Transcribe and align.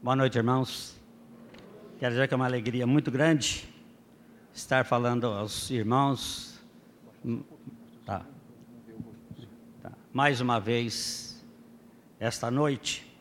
Boa 0.00 0.14
noite, 0.14 0.38
irmãos. 0.38 0.94
Quero 1.98 2.12
dizer 2.12 2.28
que 2.28 2.34
é 2.34 2.36
uma 2.36 2.46
alegria 2.46 2.86
muito 2.86 3.10
grande 3.10 3.68
estar 4.54 4.84
falando 4.84 5.26
aos 5.26 5.68
irmãos. 5.70 6.60
Tá. 8.06 8.24
Tá. 9.82 9.90
Mais 10.12 10.40
uma 10.40 10.60
vez, 10.60 11.44
esta 12.20 12.48
noite. 12.48 13.12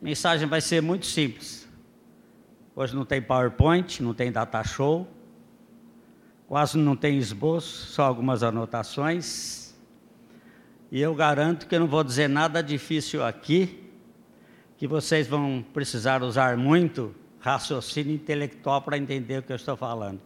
A 0.00 0.04
mensagem 0.04 0.46
vai 0.46 0.60
ser 0.60 0.80
muito 0.80 1.06
simples. 1.06 1.68
Hoje 2.76 2.94
não 2.94 3.04
tem 3.04 3.20
PowerPoint, 3.20 4.00
não 4.00 4.14
tem 4.14 4.30
data 4.30 4.62
show, 4.62 5.08
quase 6.46 6.78
não 6.78 6.94
tem 6.94 7.18
esboço, 7.18 7.86
só 7.90 8.04
algumas 8.04 8.44
anotações. 8.44 9.74
E 10.92 11.00
eu 11.00 11.16
garanto 11.16 11.66
que 11.66 11.74
eu 11.74 11.80
não 11.80 11.88
vou 11.88 12.04
dizer 12.04 12.28
nada 12.28 12.62
difícil 12.62 13.24
aqui, 13.24 13.89
que 14.80 14.86
vocês 14.86 15.28
vão 15.28 15.62
precisar 15.74 16.22
usar 16.22 16.56
muito 16.56 17.14
raciocínio 17.38 18.14
intelectual 18.14 18.80
para 18.80 18.96
entender 18.96 19.40
o 19.40 19.42
que 19.42 19.52
eu 19.52 19.56
estou 19.56 19.76
falando. 19.76 20.18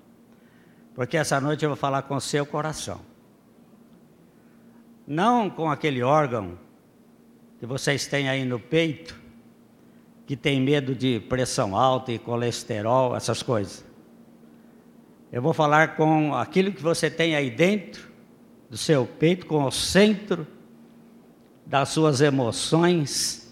Porque 0.95 1.17
essa 1.17 1.41
noite 1.41 1.65
eu 1.65 1.71
vou 1.71 1.77
falar 1.77 2.03
com 2.03 2.15
o 2.15 2.21
seu 2.21 2.47
coração. 2.47 3.01
Não 5.05 5.51
com 5.51 5.69
aquele 5.69 6.05
órgão 6.05 6.57
que 7.59 7.67
vocês 7.67 8.07
têm 8.07 8.29
aí 8.29 8.45
no 8.45 8.61
peito, 8.61 9.21
que 10.25 10.37
tem 10.37 10.61
medo 10.61 10.95
de 10.95 11.19
pressão 11.19 11.77
alta 11.77 12.13
e 12.13 12.19
colesterol, 12.21 13.17
essas 13.17 13.43
coisas. 13.43 13.85
Eu 15.33 15.43
vou 15.43 15.53
falar 15.53 15.97
com 15.97 16.33
aquilo 16.33 16.71
que 16.71 16.81
você 16.81 17.11
tem 17.11 17.35
aí 17.35 17.51
dentro 17.51 18.09
do 18.71 18.77
seu 18.77 19.05
peito, 19.05 19.47
com 19.47 19.65
o 19.65 19.73
centro 19.73 20.47
das 21.67 21.89
suas 21.89 22.21
emoções, 22.21 23.44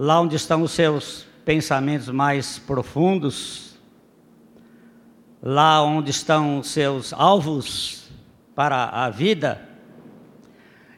lá 0.00 0.20
onde 0.20 0.36
estão 0.36 0.62
os 0.62 0.70
seus 0.70 1.26
pensamentos 1.44 2.08
mais 2.08 2.56
profundos, 2.56 3.76
lá 5.42 5.82
onde 5.82 6.12
estão 6.12 6.60
os 6.60 6.68
seus 6.68 7.12
alvos 7.12 8.08
para 8.54 8.84
a 8.84 9.10
vida 9.10 9.60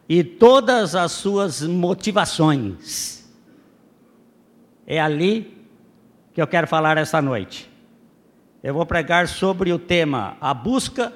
e 0.06 0.22
todas 0.22 0.94
as 0.94 1.12
suas 1.12 1.62
motivações. 1.62 3.26
É 4.86 5.00
ali 5.00 5.66
que 6.34 6.42
eu 6.42 6.46
quero 6.46 6.66
falar 6.66 6.98
esta 6.98 7.22
noite. 7.22 7.70
Eu 8.62 8.74
vou 8.74 8.84
pregar 8.84 9.28
sobre 9.28 9.72
o 9.72 9.78
tema 9.78 10.36
a 10.42 10.52
busca 10.52 11.10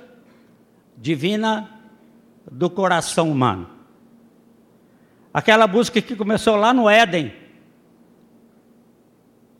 divina 0.97 1.69
do 2.51 2.70
coração 2.70 3.30
humano. 3.30 3.69
Aquela 5.34 5.67
busca 5.67 6.01
que 6.01 6.17
começou 6.17 6.56
lá 6.56 6.73
no 6.73 6.89
Éden, 6.89 7.44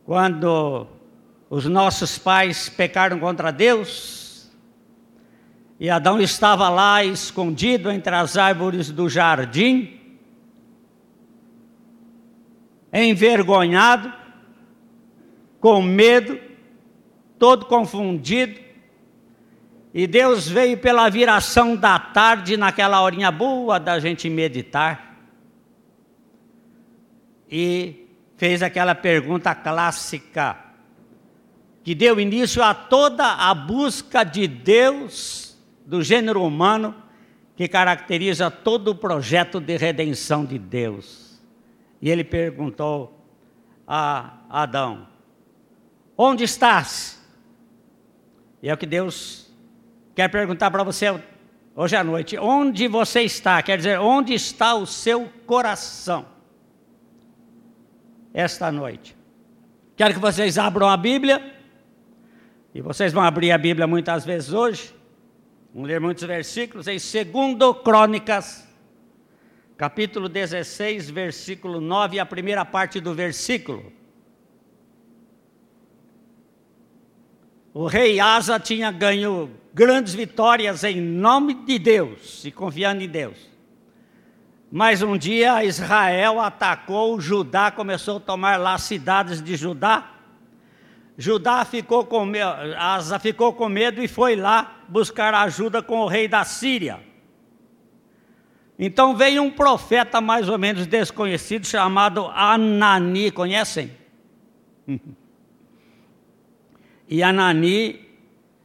quando 0.05 0.87
os 1.49 1.65
nossos 1.65 2.19
pais 2.19 2.69
pecaram 2.69 3.19
contra 3.19 3.51
Deus, 3.51 4.51
e 5.81 5.89
Adão 5.91 6.21
estava 6.21 6.69
lá 6.69 7.05
escondido 7.05 7.91
entre 7.91 8.15
as 8.15 8.37
árvores 8.37 8.91
do 8.91 9.09
jardim, 9.09 10.01
envergonhado, 12.93 14.13
com 15.59 15.81
medo, 15.81 16.39
todo 17.39 17.67
confundido, 17.67 18.61
e 19.93 20.07
Deus 20.07 20.49
veio 20.49 20.77
pela 20.79 21.09
viração 21.09 21.77
da 21.77 21.99
tarde, 21.99 22.57
naquela 22.57 23.01
horinha 23.01 23.31
boa 23.31 23.81
da 23.81 23.99
gente 23.99 24.29
meditar, 24.29 25.19
e 27.51 28.04
fez 28.37 28.63
aquela 28.63 28.95
pergunta 28.95 29.55
clássica, 29.55 30.57
que 31.83 31.95
deu 31.95 32.19
início 32.19 32.63
a 32.63 32.75
toda 32.75 33.27
a 33.27 33.55
busca 33.55 34.25
de 34.25 34.47
Deus 34.47 35.57
do 35.85 36.03
gênero 36.03 36.43
humano, 36.43 36.95
que 37.57 37.69
caracteriza 37.69 38.51
todo 38.51 38.89
o 38.89 38.95
projeto 38.95 39.61
de 39.61 39.77
redenção 39.77 40.45
de 40.45 40.59
Deus. 40.59 41.41
E 42.01 42.11
ele 42.11 42.25
perguntou 42.25 43.25
a 43.87 44.39
Adão: 44.51 45.07
Onde 46.17 46.45
estás? 46.45 47.23
E 48.63 48.69
é 48.69 48.75
o 48.75 48.77
que 48.77 48.87
Deus 48.87 49.51
quer 50.15 50.29
perguntar 50.29 50.71
para 50.71 50.83
você 50.83 51.21
hoje 51.77 51.95
à 51.95 52.03
noite: 52.03 52.39
Onde 52.39 52.89
você 52.89 53.23
está? 53.23 53.63
Quer 53.63 53.77
dizer, 53.77 54.01
onde 54.01 54.33
está 54.33 54.75
o 54.75 54.87
seu 54.87 55.31
coração? 55.47 56.34
Esta 58.35 58.73
noite. 58.73 59.17
Quero 59.97 60.13
que 60.13 60.21
vocês 60.21 60.59
abram 60.59 60.89
a 60.89 60.97
Bíblia, 60.97 61.55
e 62.75 62.81
vocês 62.83 63.13
vão 63.13 63.23
abrir 63.23 63.53
a 63.53 63.59
Bíblia 63.59 63.87
muitas 63.87 64.25
vezes 64.25 64.53
hoje, 64.53 64.93
vão 65.73 65.85
ler 65.85 66.01
muitos 66.01 66.25
versículos, 66.25 66.89
em 66.89 66.99
2 66.99 67.83
Crônicas, 67.85 68.69
capítulo 69.77 70.29
16, 70.29 71.09
versículo 71.11 71.81
9, 71.81 72.19
a 72.19 72.27
primeira 72.27 72.65
parte 72.65 73.01
do 73.01 73.15
versículo. 73.15 73.93
O 77.73 77.87
rei 77.87 78.19
Asa 78.19 78.59
tinha 78.59 78.91
ganho 78.91 79.51
grandes 79.73 80.15
vitórias 80.15 80.83
em 80.85 81.01
nome 81.01 81.55
de 81.55 81.79
Deus 81.79 82.45
e 82.45 82.51
confiando 82.51 83.03
em 83.03 83.09
Deus. 83.09 83.54
Mas 84.77 85.03
um 85.03 85.17
dia 85.17 85.65
Israel 85.65 86.41
atacou 86.41 87.21
Judá, 87.21 87.71
começou 87.71 88.17
a 88.17 88.21
tomar 88.21 88.59
lá 88.59 88.77
cidades 88.77 89.41
de 89.41 89.55
Judá. 89.55 90.15
Judá 91.17 91.65
ficou 91.65 92.05
com 92.05 92.27
medo, 92.27 92.51
Asa 92.77 93.21
ficou 93.21 93.53
com 93.53 93.69
medo 93.69 94.03
e 94.03 94.09
foi 94.09 94.35
lá 94.35 94.81
buscar 94.89 95.33
ajuda 95.33 95.81
com 95.81 96.01
o 96.01 96.09
rei 96.09 96.27
da 96.27 96.45
Síria. 96.45 96.99
Então 98.77 99.15
veio 99.15 99.45
um 99.45 99.51
profeta 99.53 100.21
mais 100.21 100.49
ou 100.49 100.59
menos 100.59 100.89
desconhecido 100.89 101.65
chamado 101.65 102.27
Anani, 102.35 103.31
conhecem? 103.31 103.93
e 107.09 107.23
Anani 107.23 108.09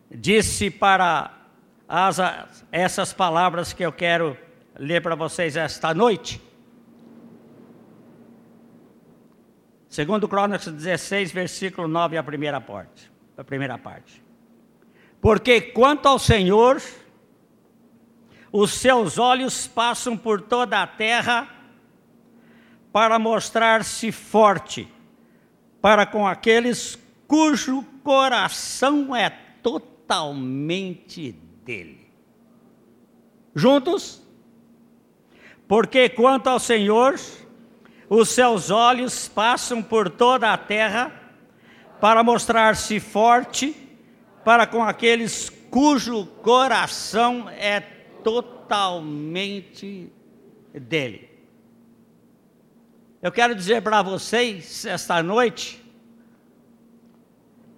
disse 0.10 0.72
para 0.72 1.32
Asa 1.88 2.48
essas 2.72 3.14
palavras 3.14 3.74
que 3.74 3.86
eu 3.86 3.92
quero 3.92 4.36
ler 4.80 5.02
para 5.02 5.14
vocês 5.14 5.58
esta 5.58 5.94
noite. 5.94 6.42
Segundo 9.90 10.28
Crônicas 10.28 10.68
16, 10.68 11.32
versículo 11.34 11.88
9, 11.88 12.18
a 12.18 12.24
primeira 12.24 12.62
parte. 12.62 13.12
A 13.38 13.44
primeira 13.44 13.78
parte. 13.78 14.24
Porque 15.20 15.60
quanto 15.60 16.08
ao 16.08 16.18
Senhor, 16.18 16.82
os 18.52 18.72
seus 18.72 19.18
olhos 19.18 19.68
passam 19.68 20.18
por 20.18 20.42
toda 20.42 20.82
a 20.82 20.88
terra 20.88 21.50
para 22.92 23.20
mostrar-se 23.20 24.12
forte 24.12 24.88
para 25.82 26.06
com 26.06 26.26
aqueles 26.28 26.98
cujo 27.28 27.84
coração 28.04 29.16
é 29.16 29.30
totalmente 29.62 31.32
dele. 31.64 32.12
Juntos? 33.54 34.29
Porque 35.70 36.10
quanto 36.10 36.48
ao 36.48 36.60
Senhor, 36.60 37.14
os 38.10 38.30
seus 38.30 38.72
olhos 38.72 39.28
passam 39.28 39.84
por 39.84 40.10
toda 40.10 40.52
a 40.52 40.58
terra 40.58 41.14
para 42.02 42.24
mostrar-se 42.24 43.00
forte 43.00 43.76
para 44.44 44.66
com 44.66 44.82
aqueles 44.84 45.48
cujo 45.70 46.26
coração 46.42 47.48
é 47.52 47.82
totalmente 48.24 50.12
dele. 50.74 51.30
Eu 53.22 53.32
quero 53.32 53.54
dizer 53.54 53.84
para 53.84 54.02
vocês 54.02 54.86
esta 54.86 55.22
noite 55.22 55.86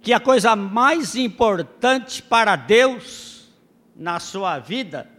que 0.00 0.14
a 0.14 0.20
coisa 0.20 0.56
mais 0.56 1.14
importante 1.14 2.22
para 2.22 2.56
Deus 2.56 3.52
na 3.94 4.18
sua 4.18 4.58
vida 4.58 5.11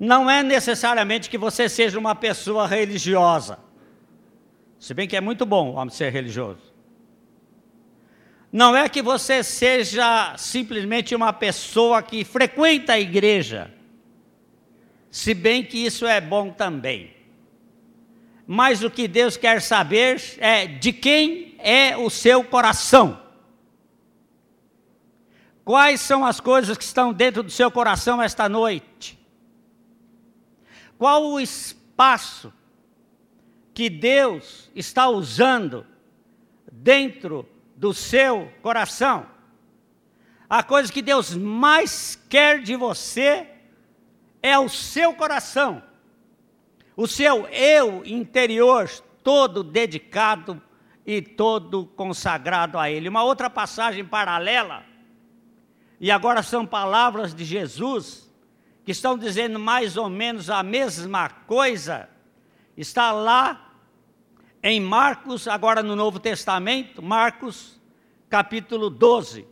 não 0.00 0.30
é 0.30 0.42
necessariamente 0.42 1.28
que 1.28 1.36
você 1.36 1.68
seja 1.68 1.98
uma 1.98 2.14
pessoa 2.14 2.66
religiosa. 2.66 3.58
Se 4.78 4.94
bem 4.94 5.06
que 5.06 5.14
é 5.14 5.20
muito 5.20 5.44
bom 5.44 5.72
o 5.72 5.74
homem 5.74 5.90
ser 5.94 6.10
religioso. 6.10 6.72
Não 8.50 8.74
é 8.74 8.88
que 8.88 9.02
você 9.02 9.44
seja 9.44 10.34
simplesmente 10.38 11.14
uma 11.14 11.34
pessoa 11.34 12.02
que 12.02 12.24
frequenta 12.24 12.94
a 12.94 12.98
igreja. 12.98 13.70
Se 15.10 15.34
bem 15.34 15.62
que 15.62 15.84
isso 15.84 16.06
é 16.06 16.18
bom 16.18 16.50
também. 16.50 17.14
Mas 18.46 18.82
o 18.82 18.90
que 18.90 19.06
Deus 19.06 19.36
quer 19.36 19.60
saber 19.60 20.18
é 20.38 20.66
de 20.66 20.94
quem 20.94 21.56
é 21.58 21.94
o 21.94 22.08
seu 22.08 22.42
coração. 22.42 23.20
Quais 25.62 26.00
são 26.00 26.24
as 26.24 26.40
coisas 26.40 26.78
que 26.78 26.84
estão 26.84 27.12
dentro 27.12 27.42
do 27.42 27.50
seu 27.50 27.70
coração 27.70 28.20
esta 28.20 28.48
noite? 28.48 29.19
Qual 31.00 31.24
o 31.30 31.40
espaço 31.40 32.52
que 33.72 33.88
Deus 33.88 34.70
está 34.74 35.08
usando 35.08 35.86
dentro 36.70 37.48
do 37.74 37.94
seu 37.94 38.52
coração. 38.60 39.24
A 40.46 40.62
coisa 40.62 40.92
que 40.92 41.00
Deus 41.00 41.34
mais 41.34 42.22
quer 42.28 42.60
de 42.60 42.76
você 42.76 43.48
é 44.42 44.58
o 44.58 44.68
seu 44.68 45.14
coração, 45.14 45.82
o 46.94 47.06
seu 47.06 47.46
eu 47.48 48.04
interior 48.04 48.86
todo 49.24 49.64
dedicado 49.64 50.60
e 51.06 51.22
todo 51.22 51.86
consagrado 51.86 52.78
a 52.78 52.90
Ele. 52.90 53.08
Uma 53.08 53.24
outra 53.24 53.48
passagem 53.48 54.04
paralela, 54.04 54.84
e 55.98 56.10
agora 56.10 56.42
são 56.42 56.66
palavras 56.66 57.34
de 57.34 57.46
Jesus, 57.46 58.29
que 58.84 58.92
estão 58.92 59.16
dizendo 59.16 59.58
mais 59.58 59.96
ou 59.96 60.08
menos 60.08 60.48
a 60.50 60.62
mesma 60.62 61.28
coisa, 61.28 62.08
está 62.76 63.12
lá 63.12 63.74
em 64.62 64.80
Marcos, 64.80 65.48
agora 65.48 65.82
no 65.82 65.96
Novo 65.96 66.18
Testamento, 66.18 67.02
Marcos 67.02 67.80
capítulo 68.28 68.90
12, 68.90 69.46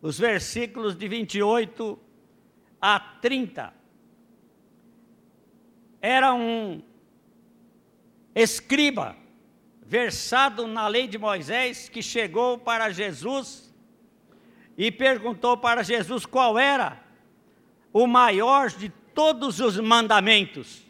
os 0.00 0.18
versículos 0.18 0.96
de 0.96 1.08
28 1.08 1.98
a 2.80 2.98
30. 2.98 3.72
Era 6.00 6.34
um 6.34 6.82
escriba 8.34 9.16
versado 9.84 10.66
na 10.66 10.88
lei 10.88 11.06
de 11.06 11.18
Moisés 11.18 11.88
que 11.88 12.02
chegou 12.02 12.58
para 12.58 12.90
Jesus 12.90 13.72
e 14.76 14.90
perguntou 14.90 15.56
para 15.56 15.82
Jesus 15.82 16.24
qual 16.24 16.58
era 16.58 17.02
o 17.92 18.06
maior 18.06 18.70
de 18.70 18.88
todos 18.88 19.60
os 19.60 19.78
mandamentos. 19.78 20.82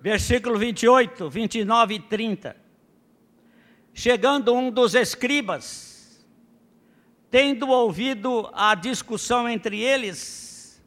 Versículo 0.00 0.58
28, 0.58 1.28
29 1.28 1.94
e 1.94 2.00
30. 2.00 2.56
Chegando 3.92 4.54
um 4.54 4.70
dos 4.70 4.94
escribas, 4.94 6.26
tendo 7.30 7.68
ouvido 7.68 8.50
a 8.54 8.74
discussão 8.74 9.48
entre 9.48 9.80
eles, 9.80 10.82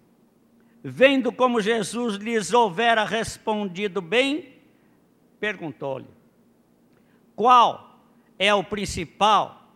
vendo 0.84 1.32
como 1.32 1.62
Jesus 1.62 2.16
lhes 2.16 2.52
houvera 2.52 3.06
respondido 3.06 4.02
bem, 4.02 4.58
perguntou-lhe: 5.40 6.10
Qual 7.36 8.00
é 8.40 8.54
o 8.54 8.64
principal 8.64 9.72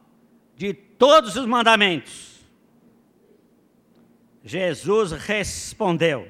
de 0.55 0.73
todos 0.73 1.35
os 1.35 1.45
mandamentos? 1.45 2.37
Jesus 4.47 5.11
respondeu: 5.11 6.25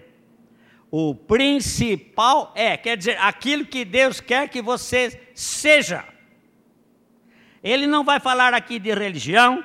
O 0.89 1.13
principal 1.13 2.51
é, 2.55 2.75
quer 2.75 2.97
dizer, 2.97 3.15
aquilo 3.19 3.63
que 3.63 3.85
Deus 3.85 4.19
quer 4.19 4.49
que 4.49 4.59
você 4.59 5.29
seja. 5.35 6.03
Ele 7.63 7.85
não 7.85 8.03
vai 8.03 8.19
falar 8.19 8.55
aqui 8.55 8.79
de 8.79 8.91
religião, 8.91 9.63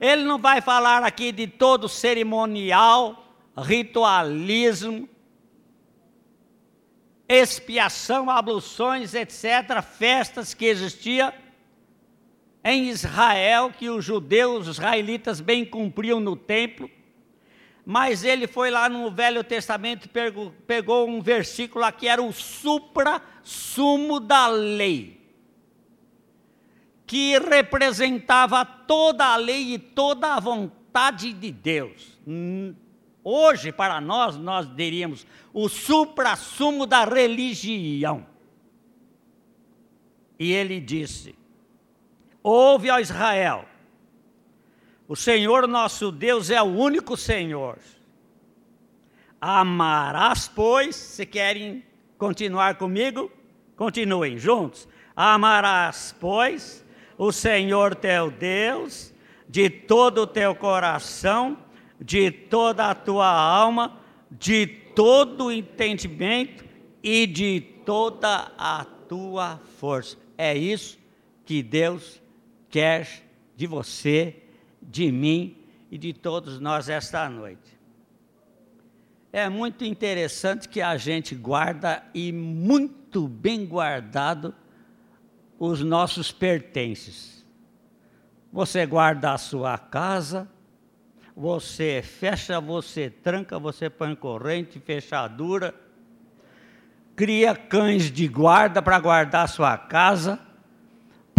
ele 0.00 0.24
não 0.24 0.38
vai 0.38 0.62
falar 0.62 1.04
aqui 1.04 1.30
de 1.30 1.46
todo 1.46 1.90
cerimonial, 1.90 3.36
ritualismo, 3.56 5.06
expiação, 7.28 8.30
abluções, 8.30 9.14
etc., 9.14 9.82
festas 9.82 10.54
que 10.54 10.64
existiam 10.64 11.32
em 12.64 12.88
Israel, 12.88 13.72
que 13.76 13.88
os 13.90 14.04
judeus, 14.04 14.68
os 14.68 14.76
israelitas 14.76 15.40
bem 15.40 15.64
cumpriam 15.64 16.20
no 16.20 16.36
templo, 16.36 16.88
mas 17.84 18.22
ele 18.22 18.46
foi 18.46 18.70
lá 18.70 18.88
no 18.88 19.10
Velho 19.10 19.42
Testamento 19.42 20.06
e 20.06 20.52
pegou 20.66 21.08
um 21.08 21.20
versículo 21.20 21.80
lá 21.80 21.90
que 21.90 22.06
era 22.06 22.22
o 22.22 22.32
supra-sumo 22.32 24.20
da 24.20 24.46
lei, 24.46 25.20
que 27.04 27.36
representava 27.38 28.64
toda 28.64 29.26
a 29.26 29.36
lei 29.36 29.74
e 29.74 29.78
toda 29.78 30.34
a 30.34 30.40
vontade 30.40 31.32
de 31.32 31.50
Deus. 31.50 32.16
Hoje, 33.24 33.72
para 33.72 34.00
nós, 34.00 34.36
nós 34.36 34.72
diríamos 34.74 35.26
o 35.52 35.68
supra-sumo 35.68 36.86
da 36.86 37.04
religião. 37.04 38.24
E 40.38 40.52
ele 40.52 40.80
disse: 40.80 41.34
Ouve, 42.42 42.90
ó 42.90 42.98
Israel, 42.98 43.64
o 45.06 45.14
Senhor 45.14 45.68
nosso 45.68 46.10
Deus 46.10 46.50
é 46.50 46.60
o 46.60 46.66
único 46.66 47.16
Senhor. 47.16 47.78
Amarás, 49.40 50.48
pois, 50.48 50.96
se 50.96 51.26
querem 51.26 51.84
continuar 52.18 52.76
comigo, 52.76 53.30
continuem 53.76 54.38
juntos. 54.38 54.88
Amarás, 55.14 56.14
pois, 56.18 56.84
o 57.18 57.32
Senhor 57.32 57.94
teu 57.94 58.30
Deus 58.30 59.12
de 59.48 59.68
todo 59.68 60.22
o 60.22 60.26
teu 60.26 60.54
coração 60.54 61.58
de 62.02 62.30
toda 62.30 62.90
a 62.90 62.94
tua 62.94 63.28
alma, 63.28 64.00
de 64.30 64.66
todo 64.66 65.46
o 65.46 65.52
entendimento 65.52 66.64
e 67.02 67.26
de 67.26 67.60
toda 67.84 68.52
a 68.58 68.84
tua 69.08 69.60
força. 69.78 70.16
É 70.36 70.56
isso 70.56 70.98
que 71.44 71.62
Deus 71.62 72.20
quer 72.72 73.22
de 73.54 73.66
você, 73.66 74.42
de 74.80 75.12
mim 75.12 75.56
e 75.90 75.98
de 75.98 76.14
todos 76.14 76.58
nós 76.58 76.88
esta 76.88 77.28
noite. 77.28 77.78
É 79.30 79.48
muito 79.48 79.84
interessante 79.84 80.68
que 80.68 80.80
a 80.80 80.96
gente 80.96 81.34
guarda 81.34 82.02
e 82.14 82.32
muito 82.32 83.28
bem 83.28 83.66
guardado 83.66 84.54
os 85.58 85.82
nossos 85.82 86.32
pertences. 86.32 87.44
Você 88.50 88.84
guarda 88.86 89.32
a 89.32 89.38
sua 89.38 89.76
casa, 89.76 90.48
você 91.36 92.02
fecha, 92.02 92.58
você 92.58 93.10
tranca, 93.10 93.58
você 93.58 93.88
põe 93.88 94.14
corrente, 94.14 94.80
fechadura, 94.80 95.74
cria 97.14 97.54
cães 97.54 98.10
de 98.10 98.26
guarda 98.28 98.80
para 98.80 98.98
guardar 98.98 99.44
a 99.44 99.48
sua 99.48 99.76
casa, 99.76 100.40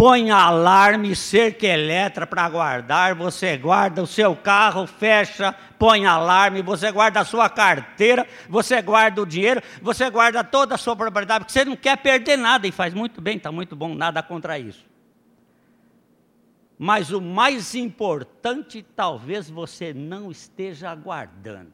põe 0.04 0.30
alarme, 0.30 1.16
cerca 1.16 1.66
elétrica 1.66 2.26
para 2.26 2.46
guardar, 2.50 3.14
você 3.14 3.56
guarda 3.56 4.02
o 4.02 4.06
seu 4.06 4.36
carro, 4.36 4.86
fecha, 4.86 5.54
põe 5.78 6.04
alarme, 6.04 6.60
você 6.60 6.92
guarda 6.92 7.20
a 7.20 7.24
sua 7.24 7.48
carteira, 7.48 8.28
você 8.46 8.82
guarda 8.82 9.22
o 9.22 9.26
dinheiro, 9.26 9.62
você 9.80 10.10
guarda 10.10 10.44
toda 10.44 10.74
a 10.74 10.76
sua 10.76 10.94
propriedade, 10.94 11.46
porque 11.46 11.54
você 11.54 11.64
não 11.64 11.74
quer 11.74 11.96
perder 11.96 12.36
nada 12.36 12.66
e 12.66 12.70
faz 12.70 12.92
muito 12.92 13.22
bem, 13.22 13.38
está 13.38 13.50
muito 13.50 13.74
bom, 13.74 13.94
nada 13.94 14.22
contra 14.22 14.58
isso. 14.58 14.84
Mas 16.78 17.10
o 17.10 17.18
mais 17.18 17.74
importante, 17.74 18.84
talvez 18.94 19.48
você 19.48 19.94
não 19.94 20.30
esteja 20.30 20.90
aguardando. 20.90 21.72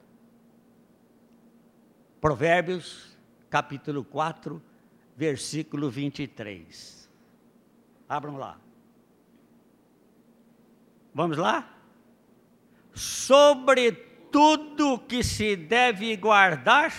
Provérbios, 2.21 3.19
capítulo 3.51 4.05
4, 4.05 4.63
versículo 5.17 5.91
23. 5.91 7.00
Abram 8.11 8.37
lá. 8.37 8.59
Vamos 11.15 11.37
lá? 11.37 11.73
Sobre 12.93 13.93
tudo 14.33 14.99
que 14.99 15.23
se 15.23 15.55
deve 15.55 16.17
guardar, 16.17 16.93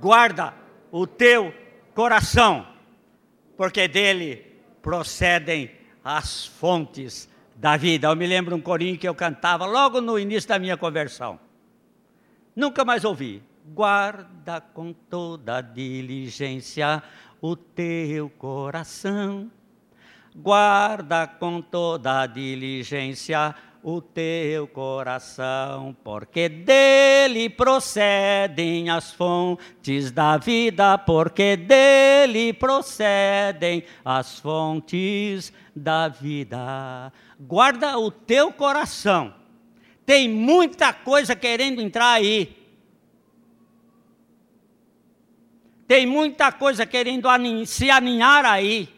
guarda 0.00 0.52
o 0.90 1.06
teu 1.06 1.54
coração, 1.94 2.66
porque 3.56 3.86
dele 3.86 4.44
procedem 4.82 5.70
as 6.02 6.44
fontes 6.46 7.30
da 7.54 7.76
vida. 7.76 8.08
Eu 8.08 8.16
me 8.16 8.26
lembro 8.26 8.56
um 8.56 8.60
corinho 8.60 8.98
que 8.98 9.08
eu 9.08 9.14
cantava 9.14 9.66
logo 9.66 10.00
no 10.00 10.18
início 10.18 10.48
da 10.48 10.58
minha 10.58 10.76
conversão. 10.76 11.38
Nunca 12.56 12.84
mais 12.84 13.04
ouvi. 13.04 13.40
Guarda 13.66 14.60
com 14.60 14.92
toda 14.92 15.60
diligência 15.60 17.04
o 17.40 17.54
teu 17.54 18.28
coração. 18.30 19.48
Guarda 20.40 21.26
com 21.26 21.60
toda 21.60 22.24
diligência 22.24 23.52
o 23.82 24.00
teu 24.00 24.68
coração, 24.68 25.96
porque 26.04 26.48
dele 26.48 27.50
procedem 27.50 28.88
as 28.88 29.12
fontes 29.12 30.12
da 30.12 30.36
vida, 30.36 30.96
porque 30.96 31.56
dele 31.56 32.52
procedem 32.52 33.82
as 34.04 34.38
fontes 34.38 35.52
da 35.74 36.06
vida. 36.06 37.12
Guarda 37.40 37.98
o 37.98 38.08
teu 38.08 38.52
coração. 38.52 39.34
Tem 40.06 40.28
muita 40.28 40.92
coisa 40.92 41.34
querendo 41.34 41.80
entrar 41.80 42.12
aí. 42.12 42.56
Tem 45.88 46.06
muita 46.06 46.52
coisa 46.52 46.86
querendo 46.86 47.28
se 47.66 47.90
aninhar 47.90 48.44
aí. 48.44 48.97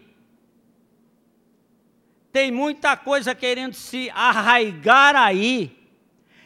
Tem 2.32 2.50
muita 2.50 2.96
coisa 2.96 3.34
querendo 3.34 3.74
se 3.74 4.10
arraigar 4.10 5.16
aí. 5.16 5.76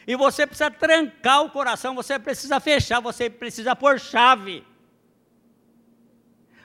E 0.06 0.16
você 0.16 0.46
precisa 0.46 0.70
trancar 0.70 1.42
o 1.42 1.50
coração, 1.50 1.94
você 1.94 2.18
precisa 2.18 2.60
fechar, 2.60 3.00
você 3.00 3.30
precisa 3.30 3.74
pôr 3.74 3.98
chave. 3.98 4.64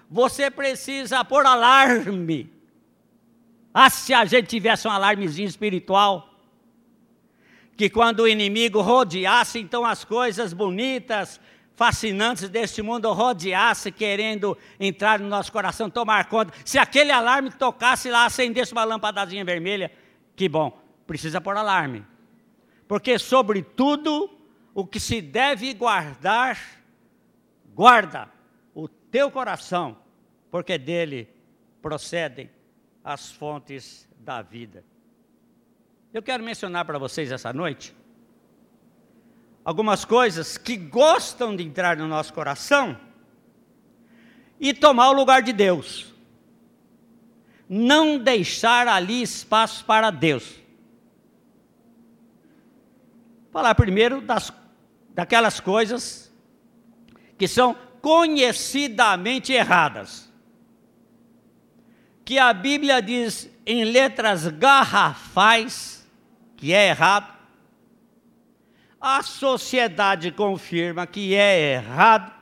você 0.09 0.49
precisa 0.49 1.23
pôr 1.23 1.45
alarme. 1.45 2.51
Ah, 3.73 3.89
se 3.89 4.13
a 4.13 4.25
gente 4.25 4.47
tivesse 4.47 4.87
um 4.87 4.91
alarmezinho 4.91 5.47
espiritual, 5.47 6.33
que 7.77 7.89
quando 7.89 8.21
o 8.21 8.27
inimigo 8.27 8.81
rodeasse, 8.81 9.59
então 9.59 9.85
as 9.85 10.03
coisas 10.03 10.51
bonitas, 10.51 11.39
fascinantes 11.79 12.49
deste 12.49 12.81
mundo 12.81 13.09
rodeasse, 13.13 13.89
querendo 13.89 14.57
entrar 14.77 15.17
no 15.17 15.29
nosso 15.29 15.49
coração, 15.49 15.89
tomar 15.89 16.27
conta. 16.27 16.53
Se 16.65 16.77
aquele 16.77 17.09
alarme 17.09 17.49
tocasse 17.51 18.09
lá, 18.09 18.25
acendesse 18.25 18.73
uma 18.73 18.83
lâmpadazinha 18.83 19.45
vermelha, 19.45 19.89
que 20.35 20.49
bom, 20.49 20.77
precisa 21.07 21.39
pôr 21.39 21.55
alarme. 21.55 22.05
Porque, 22.85 23.17
sobretudo, 23.17 24.29
o 24.73 24.85
que 24.85 24.99
se 24.99 25.21
deve 25.21 25.73
guardar, 25.73 26.59
guarda 27.73 28.29
o 28.75 28.89
teu 28.89 29.31
coração, 29.31 29.97
porque 30.51 30.77
dele 30.77 31.29
procedem 31.81 32.49
as 33.01 33.31
fontes 33.31 34.05
da 34.19 34.41
vida. 34.41 34.83
Eu 36.13 36.21
quero 36.21 36.43
mencionar 36.43 36.83
para 36.83 36.99
vocês 36.99 37.31
essa 37.31 37.53
noite 37.53 37.95
algumas 39.69 40.03
coisas 40.03 40.57
que 40.57 40.75
gostam 40.75 41.55
de 41.55 41.61
entrar 41.61 41.95
no 41.95 42.07
nosso 42.07 42.33
coração 42.33 42.99
e 44.59 44.73
tomar 44.73 45.11
o 45.11 45.13
lugar 45.13 45.43
de 45.43 45.53
Deus. 45.53 46.11
Não 47.69 48.17
deixar 48.17 48.87
ali 48.87 49.21
espaço 49.21 49.85
para 49.85 50.09
Deus. 50.09 50.55
Falar 53.51 53.75
primeiro 53.75 54.21
das, 54.21 54.51
daquelas 55.13 55.59
coisas 55.59 56.33
que 57.37 57.47
são 57.47 57.75
conhecidamente 58.01 59.53
erradas 59.53 60.31
que 62.25 62.39
a 62.39 62.51
Bíblia 62.53 63.03
diz 63.03 63.47
em 63.67 63.83
letras 63.83 64.47
garrafais, 64.47 66.09
que 66.57 66.73
é 66.73 66.89
errado, 66.89 67.38
a 68.99 69.23
sociedade 69.23 70.31
confirma 70.31 71.07
que 71.07 71.33
é 71.33 71.73
errado, 71.75 72.33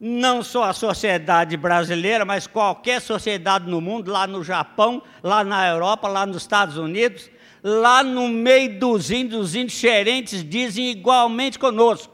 não 0.00 0.42
só 0.42 0.64
a 0.64 0.72
sociedade 0.72 1.56
brasileira, 1.56 2.24
mas 2.24 2.46
qualquer 2.46 3.00
sociedade 3.00 3.68
no 3.68 3.80
mundo, 3.80 4.10
lá 4.10 4.26
no 4.26 4.44
Japão, 4.44 5.02
lá 5.22 5.42
na 5.42 5.66
Europa, 5.68 6.08
lá 6.08 6.26
nos 6.26 6.38
Estados 6.38 6.76
Unidos, 6.76 7.30
lá 7.62 8.02
no 8.02 8.28
meio 8.28 8.78
dos 8.78 9.10
índios, 9.10 9.40
os 9.48 9.54
índios 9.54 9.78
xerentes 9.78 10.44
dizem 10.44 10.90
igualmente 10.90 11.58
conosco, 11.58 12.12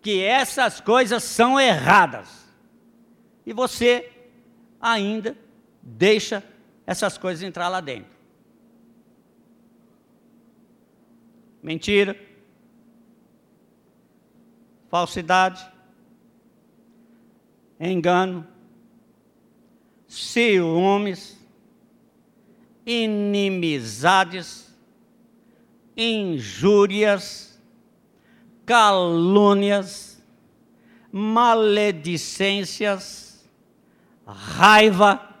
que 0.00 0.22
essas 0.22 0.80
coisas 0.80 1.22
são 1.22 1.60
erradas. 1.60 2.48
E 3.44 3.52
você 3.52 4.10
ainda 4.80 5.36
deixa 5.82 6.42
essas 6.86 7.18
coisas 7.18 7.42
entrar 7.42 7.68
lá 7.68 7.80
dentro. 7.80 8.17
Mentira, 11.68 12.16
falsidade, 14.88 15.70
engano, 17.78 18.46
ciúmes, 20.06 21.38
inimizades, 22.86 24.74
injúrias, 25.94 27.60
calúnias, 28.64 30.24
maledicências, 31.12 33.46
raiva, 34.26 35.36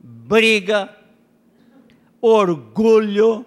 briga, 0.00 0.92
orgulho, 2.20 3.46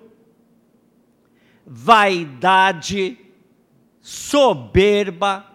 vaidade, 1.73 3.17
soberba, 4.01 5.45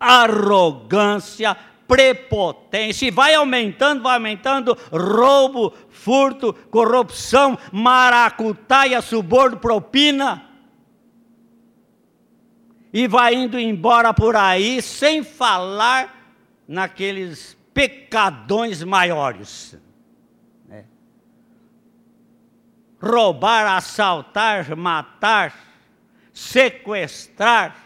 arrogância, 0.00 1.56
prepotência, 1.86 3.06
e 3.06 3.12
vai 3.12 3.32
aumentando, 3.32 4.02
vai 4.02 4.14
aumentando, 4.14 4.76
roubo, 4.90 5.72
furto, 5.88 6.52
corrupção, 6.68 7.56
maracutaia, 7.72 9.00
suborno, 9.00 9.56
propina, 9.56 10.50
e 12.92 13.06
vai 13.06 13.34
indo 13.34 13.56
embora 13.56 14.12
por 14.12 14.34
aí, 14.34 14.82
sem 14.82 15.22
falar 15.22 16.34
naqueles 16.66 17.56
pecadões 17.72 18.82
maiores. 18.82 19.78
Né? 20.68 20.84
Roubar, 23.04 23.76
assaltar, 23.76 24.74
matar, 24.76 25.54
sequestrar 26.32 27.76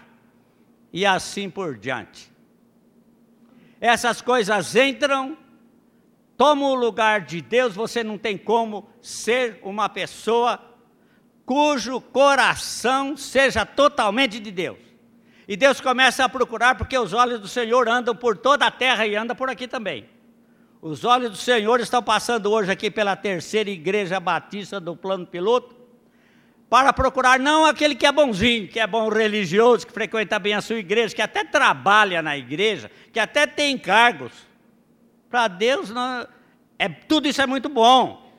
e 0.92 1.04
assim 1.04 1.50
por 1.50 1.76
diante. 1.76 2.30
Essas 3.80 4.20
coisas 4.20 4.76
entram, 4.76 5.37
tomam 6.37 6.70
o 6.70 6.75
lugar 6.75 7.22
de 7.22 7.40
Deus, 7.40 7.75
você 7.75 8.04
não 8.04 8.16
tem 8.16 8.38
como 8.38 8.88
ser 9.00 9.58
uma 9.62 9.88
pessoa 9.88 10.60
cujo 11.44 12.00
coração 12.00 13.16
seja 13.16 13.64
totalmente 13.64 14.38
de 14.38 14.50
Deus. 14.50 14.78
E 15.48 15.56
Deus 15.56 15.80
começa 15.80 16.22
a 16.22 16.28
procurar, 16.28 16.75
porque 16.76 16.98
os 16.98 17.14
olhos 17.14 17.40
do 17.40 17.48
Senhor 17.48 17.88
andam 17.88 18.14
por 18.14 18.37
toda 18.37 18.66
a 18.66 18.70
terra 18.70 19.06
e 19.06 19.16
andam 19.16 19.34
por 19.34 19.48
aqui 19.48 19.66
também. 19.66 20.06
Os 20.80 21.04
olhos 21.04 21.30
do 21.30 21.37
Senhor 21.37 21.80
estão 21.80 22.02
passando 22.02 22.50
hoje 22.50 22.70
aqui 22.70 22.90
pela 22.90 23.16
terceira 23.16 23.68
igreja 23.68 24.20
batista 24.20 24.78
do 24.78 24.94
plano 24.94 25.26
piloto, 25.26 25.76
para 26.70 26.92
procurar 26.92 27.40
não 27.40 27.64
aquele 27.64 27.94
que 27.94 28.06
é 28.06 28.12
bonzinho, 28.12 28.68
que 28.68 28.78
é 28.78 28.87
bom 28.87 29.08
religioso, 29.08 29.87
que 29.87 29.92
frequenta 29.92 30.38
bem 30.38 30.54
a 30.54 30.61
sua 30.61 30.76
igreja, 30.76 31.14
que 31.14 31.23
até 31.23 31.42
trabalha 31.42 32.23
na 32.23 32.37
igreja, 32.37 32.90
que 33.12 33.18
até 33.18 33.47
tem 33.47 33.76
cargos. 33.76 34.32
Para 35.30 35.49
Deus, 35.49 35.90
não, 35.90 36.28
é, 36.78 36.88
tudo 36.88 37.26
isso 37.26 37.40
é 37.40 37.47
muito 37.47 37.68
bom. 37.68 38.30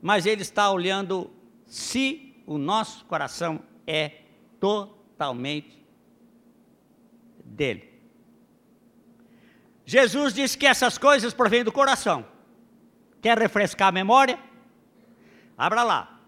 Mas 0.00 0.26
Ele 0.26 0.42
está 0.42 0.70
olhando 0.70 1.30
se 1.66 2.34
o 2.46 2.56
nosso 2.56 3.04
coração 3.04 3.60
é 3.86 4.22
totalmente 4.58 5.78
dele. 7.44 7.87
Jesus 9.88 10.34
disse 10.34 10.58
que 10.58 10.66
essas 10.66 10.98
coisas 10.98 11.32
provêm 11.32 11.64
do 11.64 11.72
coração. 11.72 12.26
Quer 13.22 13.38
refrescar 13.38 13.88
a 13.88 13.92
memória? 13.92 14.38
Abra 15.56 15.82
lá. 15.82 16.20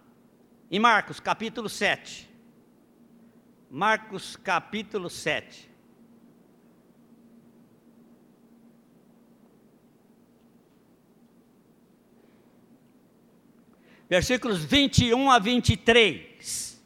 Em 0.71 0.79
Marcos 0.79 1.21
capítulo 1.21 1.69
7. 1.69 2.27
Marcos 3.71 4.35
capítulo 4.35 5.11
7. 5.11 5.71
Versículos 14.09 14.65
21 14.65 15.31
a 15.31 15.39
23. 15.39 16.83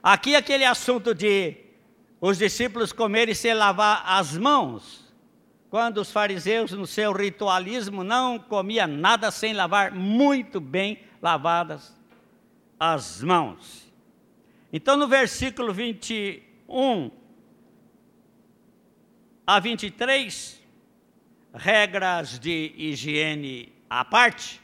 Aqui 0.00 0.36
aquele 0.36 0.64
assunto 0.64 1.12
de 1.12 1.56
os 2.20 2.38
discípulos 2.38 2.92
comerem 2.92 3.34
sem 3.34 3.52
lavar 3.52 4.04
as 4.06 4.38
mãos, 4.38 5.05
quando 5.70 5.98
os 5.98 6.10
fariseus, 6.10 6.72
no 6.72 6.86
seu 6.86 7.12
ritualismo, 7.12 8.04
não 8.04 8.38
comiam 8.38 8.86
nada 8.86 9.30
sem 9.30 9.52
lavar 9.52 9.92
muito 9.92 10.60
bem 10.60 11.00
lavadas 11.20 11.94
as 12.78 13.22
mãos. 13.22 13.90
Então, 14.72 14.96
no 14.96 15.08
versículo 15.08 15.72
21 15.72 17.10
a 19.46 19.60
23, 19.60 20.62
regras 21.54 22.38
de 22.38 22.72
higiene 22.76 23.72
à 23.88 24.04
parte, 24.04 24.60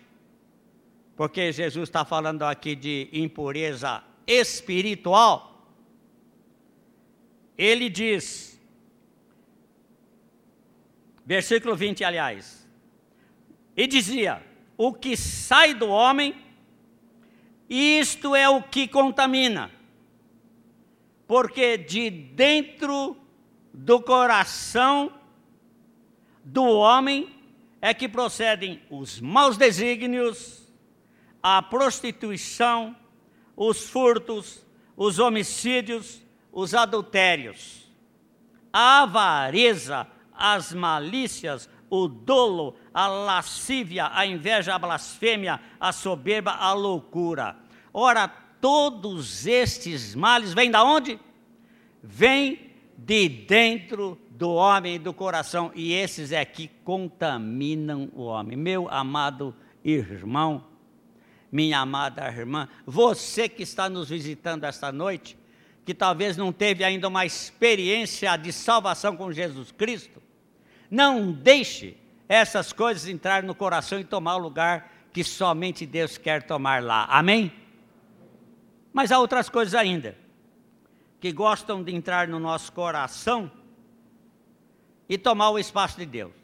porque 1.16 1.52
Jesus 1.52 1.88
está 1.88 2.04
falando 2.04 2.42
aqui 2.42 2.75
de 2.75 3.09
impureza 3.12 4.02
espiritual 4.26 5.52
ele 7.56 7.88
diz, 7.88 8.51
versículo 11.25 11.76
20, 11.76 12.05
aliás, 12.05 12.69
e 13.76 13.87
dizia: 13.87 14.43
O 14.76 14.93
que 14.93 15.17
sai 15.17 15.75
do 15.75 15.88
homem, 15.88 16.35
isto 17.69 18.35
é 18.35 18.49
o 18.49 18.62
que 18.62 18.87
contamina, 18.87 19.71
porque 21.26 21.79
de 21.79 22.11
dentro 22.11 23.17
do 23.73 24.00
coração 24.00 25.12
do 26.45 26.64
homem 26.64 27.35
é 27.81 27.95
que 27.95 28.09
procedem 28.09 28.83
os 28.91 29.21
maus 29.21 29.57
desígnios, 29.57 30.69
a 31.43 31.61
prostituição, 31.62 32.97
os 33.57 33.88
furtos, 33.88 34.64
os 34.97 35.19
homicídios, 35.19 36.23
os 36.52 36.75
adultérios, 36.75 37.91
a 38.73 39.02
avareza, 39.02 40.07
as 40.34 40.72
malícias, 40.72 41.68
o 41.90 42.08
dolo, 42.08 42.74
a 42.92 43.06
lascívia, 43.06 44.10
a 44.12 44.26
inveja, 44.26 44.74
a 44.74 44.78
blasfêmia, 44.78 45.60
a 45.78 45.92
soberba, 45.92 46.52
a 46.52 46.72
loucura. 46.72 47.56
Ora, 47.92 48.26
todos 48.28 49.46
estes 49.46 50.14
males 50.14 50.54
vêm 50.54 50.70
da 50.70 50.82
onde? 50.82 51.20
Vêm 52.02 52.72
de 52.96 53.28
dentro 53.28 54.18
do 54.30 54.52
homem 54.52 54.94
e 54.94 54.98
do 54.98 55.12
coração, 55.12 55.70
e 55.74 55.92
esses 55.92 56.32
é 56.32 56.44
que 56.44 56.68
contaminam 56.84 58.10
o 58.14 58.22
homem. 58.22 58.56
Meu 58.56 58.88
amado 58.88 59.54
irmão, 59.84 60.64
minha 61.50 61.80
amada 61.80 62.26
irmã, 62.28 62.68
você 62.86 63.48
que 63.48 63.62
está 63.62 63.88
nos 63.90 64.08
visitando 64.08 64.64
esta 64.64 64.90
noite, 64.90 65.36
que 65.84 65.92
talvez 65.92 66.36
não 66.36 66.52
teve 66.52 66.84
ainda 66.84 67.08
uma 67.08 67.26
experiência 67.26 68.36
de 68.36 68.52
salvação 68.52 69.16
com 69.16 69.32
Jesus 69.32 69.72
Cristo, 69.72 70.22
não 70.92 71.32
deixe 71.32 71.96
essas 72.28 72.70
coisas 72.70 73.08
entrar 73.08 73.42
no 73.42 73.54
coração 73.54 73.99
e 73.99 74.04
tomar 74.04 74.37
o 74.37 74.40
lugar 74.40 74.92
que 75.11 75.25
somente 75.25 75.87
Deus 75.87 76.18
quer 76.18 76.42
tomar 76.42 76.82
lá. 76.82 77.06
Amém? 77.06 77.50
Mas 78.92 79.11
há 79.11 79.18
outras 79.18 79.49
coisas 79.49 79.75
ainda 79.75 80.14
que 81.18 81.32
gostam 81.32 81.82
de 81.82 81.94
entrar 81.94 82.28
no 82.28 82.38
nosso 82.38 82.70
coração 82.72 83.50
e 85.08 85.16
tomar 85.16 85.49
o 85.49 85.58
espaço 85.58 85.96
de 85.96 86.04
Deus. 86.04 86.34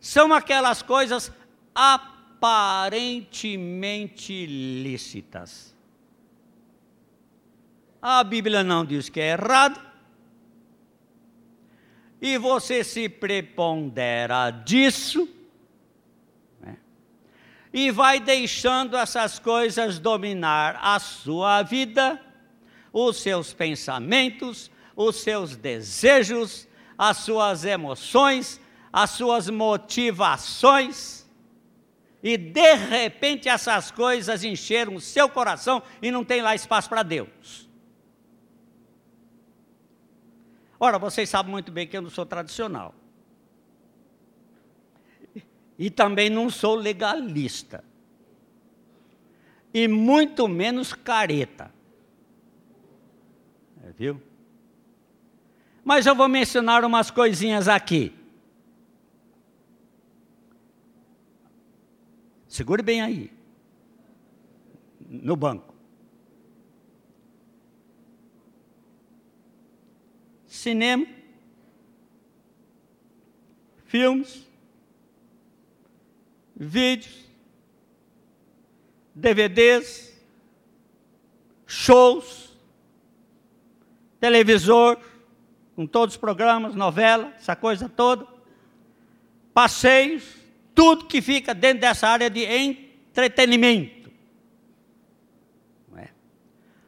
São 0.00 0.32
aquelas 0.32 0.80
coisas 0.80 1.30
aparentemente 1.74 4.46
lícitas. 4.46 5.76
A 8.00 8.24
Bíblia 8.24 8.64
não 8.64 8.86
diz 8.86 9.10
que 9.10 9.20
é 9.20 9.32
errado. 9.32 9.89
E 12.20 12.36
você 12.36 12.84
se 12.84 13.08
prepondera 13.08 14.50
disso. 14.50 15.28
Né? 16.60 16.76
E 17.72 17.90
vai 17.90 18.20
deixando 18.20 18.96
essas 18.96 19.38
coisas 19.38 19.98
dominar 19.98 20.78
a 20.82 20.98
sua 20.98 21.62
vida, 21.62 22.20
os 22.92 23.20
seus 23.22 23.54
pensamentos, 23.54 24.70
os 24.94 25.16
seus 25.16 25.56
desejos, 25.56 26.68
as 26.98 27.18
suas 27.18 27.64
emoções, 27.64 28.60
as 28.92 29.10
suas 29.10 29.48
motivações, 29.48 31.20
e 32.22 32.36
de 32.36 32.74
repente 32.74 33.48
essas 33.48 33.90
coisas 33.90 34.44
encheram 34.44 34.94
o 34.94 35.00
seu 35.00 35.28
coração 35.28 35.82
e 36.02 36.10
não 36.10 36.24
tem 36.24 36.42
lá 36.42 36.54
espaço 36.54 36.88
para 36.88 37.02
Deus. 37.02 37.69
Ora, 40.82 40.98
vocês 40.98 41.28
sabem 41.28 41.52
muito 41.52 41.70
bem 41.70 41.86
que 41.86 41.94
eu 41.94 42.00
não 42.00 42.08
sou 42.08 42.24
tradicional. 42.24 42.94
E 45.78 45.90
também 45.90 46.30
não 46.30 46.48
sou 46.48 46.74
legalista. 46.74 47.84
E 49.74 49.86
muito 49.86 50.48
menos 50.48 50.94
careta. 50.94 51.70
É, 53.84 53.92
viu? 53.92 54.20
Mas 55.84 56.06
eu 56.06 56.14
vou 56.14 56.28
mencionar 56.28 56.82
umas 56.82 57.10
coisinhas 57.10 57.68
aqui. 57.68 58.14
Segure 62.48 62.82
bem 62.82 63.02
aí. 63.02 63.30
No 64.98 65.36
banco. 65.36 65.69
Cinema. 70.60 71.06
Filmes. 73.86 74.46
Vídeos. 76.56 77.28
DVDs. 79.14 80.18
Shows. 81.66 82.56
Televisor 84.20 84.98
com 85.80 85.86
todos 85.86 86.14
os 86.14 86.20
programas, 86.20 86.74
novela, 86.74 87.32
essa 87.38 87.56
coisa 87.56 87.88
toda, 87.88 88.26
passeios, 89.54 90.24
tudo 90.74 91.06
que 91.06 91.22
fica 91.22 91.54
dentro 91.54 91.80
dessa 91.80 92.06
área 92.06 92.28
de 92.28 92.44
entretenimento. 92.44 93.99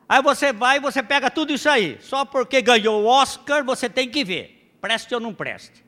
Aí 0.09 0.23
você 0.23 0.53
vai 0.53 0.77
e 0.77 0.81
você 0.81 1.03
pega 1.03 1.31
tudo 1.31 1.53
isso 1.53 1.69
aí, 1.69 1.99
só 2.01 2.25
porque 2.25 2.61
ganhou 2.61 3.03
o 3.03 3.07
Oscar 3.07 3.65
você 3.65 3.89
tem 3.89 4.09
que 4.09 4.25
ver, 4.25 4.75
preste 4.81 5.15
ou 5.15 5.21
não 5.21 5.33
preste. 5.33 5.83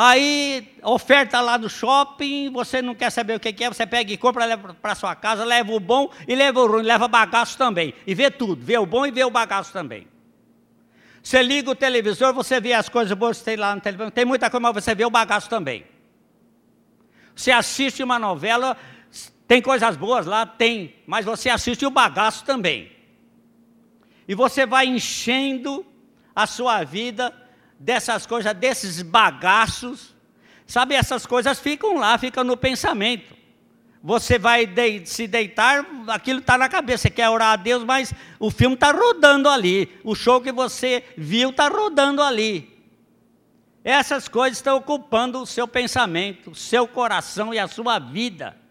Aí, 0.00 0.76
oferta 0.84 1.40
lá 1.40 1.58
no 1.58 1.68
shopping, 1.68 2.52
você 2.52 2.80
não 2.80 2.94
quer 2.94 3.10
saber 3.10 3.34
o 3.34 3.40
que 3.40 3.64
é, 3.64 3.68
você 3.68 3.84
pega 3.84 4.12
e 4.12 4.16
compra, 4.16 4.44
leva 4.44 4.72
para 4.74 4.94
sua 4.94 5.12
casa, 5.16 5.44
leva 5.44 5.72
o 5.72 5.80
bom 5.80 6.08
e 6.28 6.36
leva 6.36 6.60
o 6.60 6.68
ruim, 6.68 6.84
leva 6.84 7.08
bagaço 7.08 7.58
também. 7.58 7.92
E 8.06 8.14
vê 8.14 8.30
tudo, 8.30 8.64
vê 8.64 8.78
o 8.78 8.86
bom 8.86 9.04
e 9.04 9.10
vê 9.10 9.24
o 9.24 9.30
bagaço 9.30 9.72
também. 9.72 10.06
Você 11.20 11.42
liga 11.42 11.72
o 11.72 11.74
televisor, 11.74 12.32
você 12.32 12.60
vê 12.60 12.74
as 12.74 12.88
coisas 12.88 13.12
boas 13.18 13.38
que 13.38 13.44
tem 13.44 13.56
lá 13.56 13.74
no 13.74 13.80
televisor. 13.80 14.12
Tem 14.12 14.24
muita 14.24 14.48
coisa, 14.48 14.62
mas 14.62 14.84
você 14.84 14.94
vê 14.94 15.04
o 15.04 15.10
bagaço 15.10 15.50
também. 15.50 15.84
Você 17.34 17.50
assiste 17.50 18.00
uma 18.00 18.20
novela, 18.20 18.76
tem 19.48 19.62
coisas 19.62 19.96
boas 19.96 20.26
lá? 20.26 20.44
Tem. 20.44 20.94
Mas 21.06 21.24
você 21.24 21.48
assiste 21.48 21.86
o 21.86 21.90
bagaço 21.90 22.44
também. 22.44 22.92
E 24.28 24.34
você 24.34 24.66
vai 24.66 24.86
enchendo 24.86 25.86
a 26.36 26.46
sua 26.46 26.84
vida 26.84 27.34
dessas 27.80 28.26
coisas, 28.26 28.52
desses 28.52 29.00
bagaços. 29.00 30.14
Sabe, 30.66 30.94
essas 30.94 31.24
coisas 31.24 31.58
ficam 31.58 31.96
lá, 31.96 32.18
ficam 32.18 32.44
no 32.44 32.58
pensamento. 32.58 33.34
Você 34.02 34.38
vai 34.38 34.66
de, 34.66 35.06
se 35.06 35.26
deitar, 35.26 35.84
aquilo 36.08 36.40
está 36.40 36.58
na 36.58 36.68
cabeça. 36.68 37.04
Você 37.04 37.10
quer 37.10 37.30
orar 37.30 37.54
a 37.54 37.56
Deus, 37.56 37.82
mas 37.84 38.12
o 38.38 38.50
filme 38.50 38.74
está 38.74 38.92
rodando 38.92 39.48
ali. 39.48 39.98
O 40.04 40.14
show 40.14 40.42
que 40.42 40.52
você 40.52 41.02
viu 41.16 41.48
está 41.48 41.68
rodando 41.68 42.22
ali. 42.22 42.78
Essas 43.82 44.28
coisas 44.28 44.58
estão 44.58 44.76
ocupando 44.76 45.40
o 45.40 45.46
seu 45.46 45.66
pensamento, 45.66 46.50
o 46.50 46.54
seu 46.54 46.86
coração 46.86 47.54
e 47.54 47.58
a 47.58 47.66
sua 47.66 47.98
vida. 47.98 48.67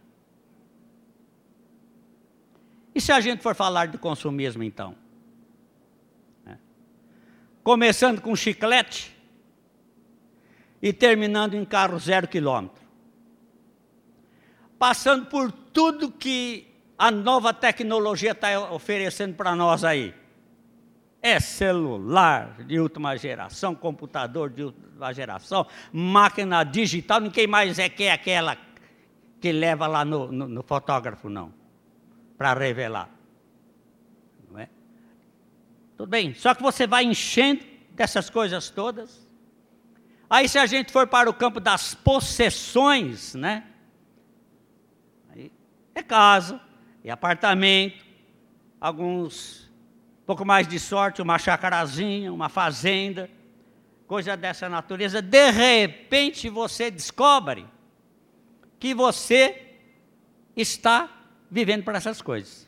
E 2.97 3.01
se 3.01 3.11
a 3.11 3.21
gente 3.21 3.43
for 3.43 3.53
falar 3.53 3.85
de 3.85 3.97
consumismo, 3.99 4.63
então? 4.63 4.95
É. 6.47 6.57
Começando 7.63 8.19
com 8.19 8.35
chiclete 8.35 9.15
e 10.81 10.91
terminando 10.91 11.53
em 11.53 11.63
carro 11.63 11.99
zero 11.99 12.27
quilômetro 12.27 12.87
passando 14.79 15.25
por 15.27 15.51
tudo 15.51 16.11
que 16.11 16.67
a 16.97 17.11
nova 17.11 17.53
tecnologia 17.53 18.31
está 18.31 18.71
oferecendo 18.71 19.35
para 19.35 19.55
nós 19.55 19.83
aí. 19.83 20.13
É 21.21 21.39
celular 21.39 22.63
de 22.63 22.79
última 22.79 23.15
geração, 23.15 23.75
computador 23.75 24.49
de 24.49 24.63
última 24.63 25.13
geração, 25.13 25.65
máquina 25.91 26.63
digital, 26.63 27.19
ninguém 27.19 27.47
mais 27.47 27.77
é 27.79 27.89
que 27.89 28.05
é 28.05 28.11
aquela 28.11 28.57
que 29.39 29.51
leva 29.51 29.85
lá 29.85 30.03
no, 30.03 30.31
no, 30.31 30.47
no 30.47 30.63
fotógrafo, 30.63 31.29
não, 31.29 31.53
para 32.37 32.53
revelar. 32.53 33.09
Não 34.49 34.59
é? 34.59 34.69
Tudo 35.97 36.09
bem, 36.09 36.33
só 36.33 36.53
que 36.53 36.61
você 36.61 36.85
vai 36.85 37.03
enchendo 37.03 37.65
dessas 37.91 38.29
coisas 38.29 38.69
todas. 38.69 39.27
Aí 40.29 40.47
se 40.47 40.59
a 40.59 40.65
gente 40.65 40.91
for 40.91 41.07
para 41.07 41.29
o 41.29 41.33
campo 41.33 41.59
das 41.59 41.95
possessões, 41.95 43.33
né? 43.33 43.63
É 45.95 46.03
casa, 46.03 46.61
é 47.03 47.09
apartamento, 47.09 48.05
alguns, 48.79 49.71
pouco 50.27 50.45
mais 50.45 50.67
de 50.67 50.79
sorte, 50.79 51.23
uma 51.23 51.39
chacarazinha, 51.39 52.31
uma 52.31 52.49
fazenda, 52.49 53.29
coisa 54.05 54.37
dessa 54.37 54.69
natureza. 54.69 55.21
De 55.21 55.49
repente 55.49 56.49
você 56.49 56.91
descobre 56.91 57.65
que 58.79 58.93
você 58.93 59.75
está 60.55 61.16
vivendo 61.49 61.83
para 61.83 61.97
essas 61.97 62.21
coisas. 62.21 62.67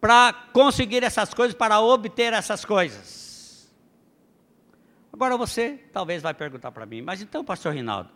Para 0.00 0.32
conseguir 0.52 1.02
essas 1.02 1.32
coisas, 1.32 1.54
para 1.54 1.80
obter 1.80 2.32
essas 2.32 2.64
coisas. 2.64 3.74
Agora 5.12 5.36
você 5.36 5.78
talvez 5.92 6.22
vai 6.22 6.34
perguntar 6.34 6.72
para 6.72 6.84
mim, 6.84 7.00
mas 7.00 7.22
então, 7.22 7.44
pastor 7.44 7.72
Rinaldo, 7.72 8.10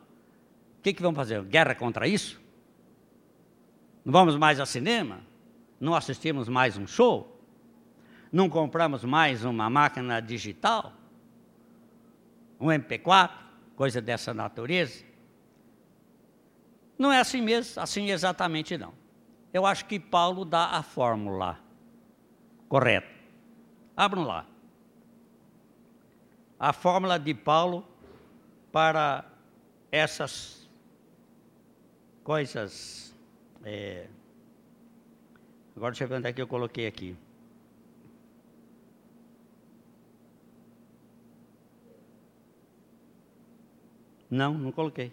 o 0.79 0.83
que, 0.83 0.93
que 0.93 1.01
vamos 1.03 1.17
fazer? 1.17 1.43
Guerra 1.45 1.75
contra 1.75 2.07
isso? 2.07 2.41
Não 4.05 4.13
vamos 4.13 4.37
mais 4.37 4.59
ao 4.59 4.67
cinema? 4.67 5.21
Não 5.81 5.95
assistimos 5.95 6.49
mais 6.49 6.77
um 6.77 6.87
show? 6.87 7.41
Não 8.33 8.49
compramos 8.49 9.05
mais 9.05 9.45
uma 9.45 9.71
máquina 9.71 10.21
digital? 10.21 10.93
Um 12.61 12.67
MP4? 12.67 13.31
Coisa 13.77 14.01
dessa 14.01 14.35
natureza? 14.35 15.08
Não 16.99 17.13
é 17.13 17.21
assim 17.21 17.41
mesmo, 17.41 17.81
assim 17.81 18.11
exatamente 18.11 18.77
não. 18.77 18.93
Eu 19.53 19.65
acho 19.65 19.85
que 19.87 20.01
Paulo 20.01 20.45
dá 20.45 20.67
a 20.71 20.83
fórmula 20.83 21.59
correta. 22.69 23.09
Abram 23.97 24.25
lá. 24.25 24.47
a 26.59 26.73
fórmula 26.73 27.19
de 27.19 27.33
Paulo 27.35 27.87
para 28.73 29.25
essas 29.93 30.69
coisas. 32.25 33.15
É, 33.65 34.09
agora 35.77 35.93
deixa 35.93 36.05
eu 36.05 36.09
ver 36.09 36.17
onde 36.17 36.29
é 36.29 36.33
que 36.33 36.43
eu 36.43 36.49
coloquei 36.49 36.87
aqui. 36.87 37.17
Não, 44.31 44.55
não 44.55 44.73
coloquei. 44.73 45.13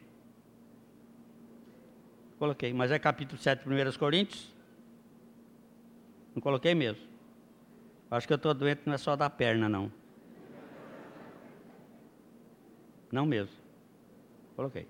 Coloquei, 2.37 2.73
mas 2.73 2.91
é 2.91 2.99
capítulo 2.99 3.41
7, 3.41 3.67
1 3.67 3.97
Coríntios? 3.97 4.53
Não 6.33 6.41
coloquei 6.41 6.75
mesmo. 6.75 7.01
Acho 8.11 8.27
que 8.27 8.33
eu 8.33 8.37
estou 8.37 8.53
doente, 8.53 8.81
não 8.85 8.93
é 8.93 8.97
só 8.97 9.15
da 9.15 9.29
perna, 9.29 9.69
não. 9.69 9.91
Não 13.11 13.25
mesmo. 13.25 13.55
Coloquei. 14.55 14.87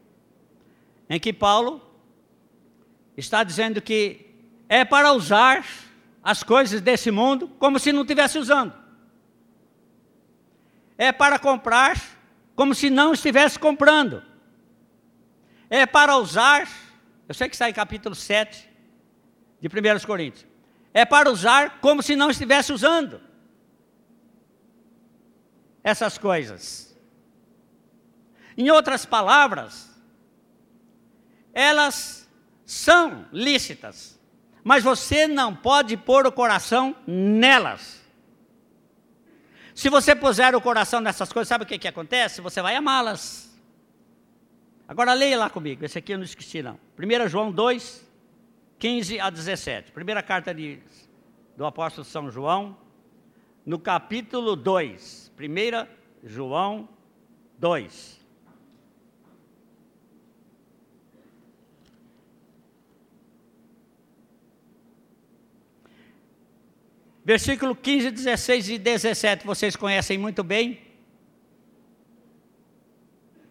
Em 1.09 1.19
que 1.19 1.31
Paulo 1.31 1.81
está 3.15 3.43
dizendo 3.43 3.81
que 3.81 4.33
é 4.67 4.83
para 4.83 5.13
usar 5.13 5.65
as 6.23 6.41
coisas 6.41 6.81
desse 6.81 7.11
mundo 7.11 7.47
como 7.59 7.77
se 7.77 7.91
não 7.91 8.01
estivesse 8.01 8.39
usando. 8.39 8.73
É 10.97 11.11
para 11.11 11.37
comprar 11.37 12.01
como 12.55 12.73
se 12.73 12.89
não 12.89 13.13
estivesse 13.13 13.59
comprando. 13.59 14.23
É 15.69 15.85
para 15.85 16.17
usar, 16.17 16.67
eu 17.27 17.33
sei 17.33 17.49
que 17.49 17.55
está 17.55 17.69
em 17.69 17.73
capítulo 17.73 18.15
7 18.15 18.69
de 19.59 19.67
1 19.67 20.05
Coríntios. 20.05 20.45
É 20.93 21.03
para 21.03 21.29
usar 21.29 21.79
como 21.79 22.01
se 22.01 22.15
não 22.15 22.29
estivesse 22.29 22.71
usando 22.71 23.19
essas 25.83 26.17
coisas. 26.17 26.95
Em 28.57 28.69
outras 28.69 29.05
palavras, 29.05 29.89
elas 31.53 32.29
são 32.65 33.25
lícitas, 33.31 34.19
mas 34.63 34.83
você 34.83 35.27
não 35.27 35.55
pode 35.55 35.97
pôr 35.97 36.25
o 36.25 36.31
coração 36.31 36.95
nelas. 37.05 38.01
Se 39.75 39.89
você 39.89 40.15
puser 40.15 40.55
o 40.55 40.61
coração 40.61 41.01
nessas 41.01 41.31
coisas, 41.31 41.49
sabe 41.49 41.65
o 41.65 41.67
que, 41.67 41.77
que 41.77 41.87
acontece? 41.87 42.39
Você 42.39 42.61
vai 42.61 42.75
amá-las. 42.75 43.44
Agora 44.87 45.13
leia 45.13 45.37
lá 45.37 45.49
comigo, 45.49 45.83
esse 45.83 45.97
aqui 45.97 46.13
eu 46.13 46.17
não 46.17 46.25
esqueci 46.25 46.61
não. 46.61 46.79
1 46.97 47.27
João 47.27 47.51
2, 47.51 48.07
15 48.77 49.19
a 49.19 49.29
17. 49.31 49.91
Primeira 49.91 50.21
carta 50.21 50.53
de, 50.53 50.79
do 51.57 51.65
apóstolo 51.65 52.05
São 52.05 52.29
João, 52.29 52.77
no 53.65 53.79
capítulo 53.79 54.55
2. 54.55 55.31
1 55.39 55.87
João 56.23 56.87
2. 57.57 58.23
Versículo 67.23 67.75
15, 67.75 68.11
16 68.11 68.69
e 68.69 68.77
17, 68.77 69.47
vocês 69.47 69.75
conhecem 69.75 70.15
muito 70.15 70.43
bem. 70.43 70.79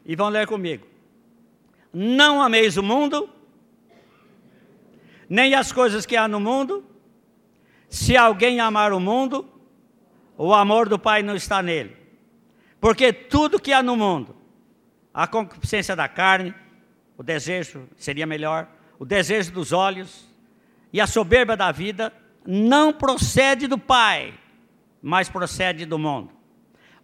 E 0.04 0.14
vão 0.14 0.28
ler 0.28 0.46
comigo. 0.46 0.93
Não 1.94 2.42
ameis 2.42 2.76
o 2.76 2.82
mundo, 2.82 3.30
nem 5.28 5.54
as 5.54 5.70
coisas 5.70 6.04
que 6.04 6.16
há 6.16 6.26
no 6.26 6.40
mundo. 6.40 6.84
Se 7.88 8.16
alguém 8.16 8.58
amar 8.58 8.92
o 8.92 8.98
mundo, 8.98 9.48
o 10.36 10.52
amor 10.52 10.88
do 10.88 10.98
Pai 10.98 11.22
não 11.22 11.36
está 11.36 11.62
nele. 11.62 11.96
Porque 12.80 13.12
tudo 13.12 13.60
que 13.60 13.72
há 13.72 13.82
no 13.82 13.96
mundo, 13.96 14.36
a 15.12 15.26
concupiscência 15.26 15.94
da 15.94 16.08
carne, 16.08 16.52
o 17.16 17.22
desejo, 17.22 17.88
seria 17.96 18.26
melhor, 18.26 18.68
o 18.98 19.04
desejo 19.04 19.52
dos 19.52 19.72
olhos 19.72 20.28
e 20.92 21.00
a 21.00 21.06
soberba 21.06 21.56
da 21.56 21.72
vida, 21.72 22.12
não 22.44 22.92
procede 22.92 23.66
do 23.66 23.78
Pai, 23.78 24.34
mas 25.00 25.28
procede 25.28 25.86
do 25.86 25.98
mundo. 25.98 26.30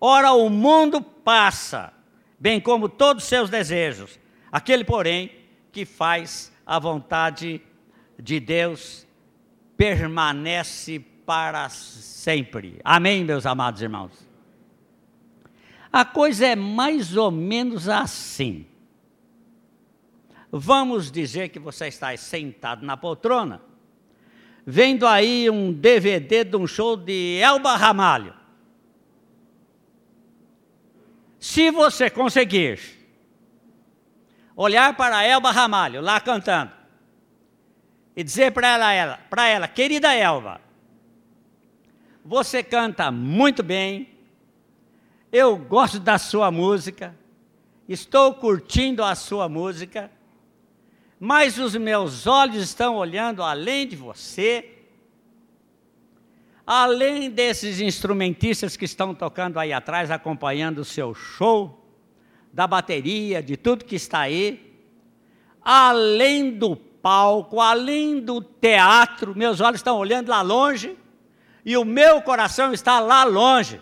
Ora, 0.01 0.33
o 0.33 0.51
mundo 0.51 1.01
passa, 1.01 1.93
bem 2.39 2.61
como 2.61 2.89
todos 2.89 3.23
os 3.23 3.29
seus 3.29 3.49
desejos. 3.49 4.20
Aquele, 4.51 4.85
porém, 4.85 5.31
que 5.73 5.85
faz 5.85 6.53
a 6.67 6.79
vontade 6.79 7.61
de 8.19 8.41
Deus 8.41 9.07
permanece 9.77 11.01
para 11.25 11.69
sempre. 11.69 12.81
Amém, 12.85 13.25
meus 13.25 13.47
amados 13.47 13.81
irmãos? 13.81 14.29
A 15.93 16.05
coisa 16.05 16.47
é 16.47 16.57
mais 16.57 17.17
ou 17.17 17.31
menos 17.31 17.89
assim. 17.89 18.67
Vamos 20.53 21.11
dizer 21.11 21.49
que 21.49 21.59
você 21.59 21.87
está 21.89 22.17
sentado 22.17 22.85
na 22.85 22.97
poltrona 22.97 23.71
vendo 24.67 25.07
aí 25.07 25.49
um 25.51 25.73
DVD 25.73 26.45
de 26.45 26.57
um 26.57 26.67
show 26.67 26.97
de 26.97 27.39
Elba 27.43 27.77
Ramalho. 27.77 28.35
Se 31.39 31.71
você 31.71 32.11
conseguir 32.11 32.79
olhar 34.63 34.95
para 34.95 35.25
Elba 35.25 35.51
Ramalho 35.51 36.03
lá 36.03 36.21
cantando. 36.21 36.71
E 38.15 38.23
dizer 38.23 38.53
para 38.53 38.69
ela, 38.69 38.93
ela, 38.93 39.17
para 39.31 39.47
ela, 39.47 39.67
querida 39.67 40.15
Elba, 40.15 40.61
você 42.23 42.63
canta 42.63 43.11
muito 43.11 43.63
bem, 43.63 44.11
eu 45.33 45.57
gosto 45.57 45.99
da 45.99 46.19
sua 46.19 46.51
música, 46.51 47.17
estou 47.89 48.35
curtindo 48.35 49.03
a 49.03 49.15
sua 49.15 49.49
música, 49.49 50.11
mas 51.19 51.57
os 51.57 51.75
meus 51.77 52.27
olhos 52.27 52.63
estão 52.63 52.97
olhando 52.97 53.43
além 53.43 53.89
de 53.89 53.97
você, 53.97 54.77
além 56.67 57.31
desses 57.31 57.81
instrumentistas 57.81 58.77
que 58.77 58.85
estão 58.85 59.15
tocando 59.15 59.59
aí 59.59 59.73
atrás, 59.73 60.11
acompanhando 60.11 60.81
o 60.81 60.85
seu 60.85 61.15
show, 61.15 61.80
da 62.53 62.67
bateria, 62.67 63.43
de 63.43 63.57
tudo 63.57 63.85
que 63.85 63.97
está 63.97 64.21
aí, 64.21 64.71
além 65.63 66.53
do 66.53 66.77
palco, 66.77 67.61
além 67.61 68.21
do 68.21 68.43
teatro, 68.43 69.37
meus 69.37 69.61
olhos 69.61 69.81
estão 69.81 69.97
olhando 69.97 70.29
lá 70.29 70.43
longe 70.43 70.97
e 71.65 71.77
o 71.77 71.85
meu 71.85 72.21
coração 72.23 72.73
está 72.73 73.01
lá 73.01 73.25
longe. 73.25 73.81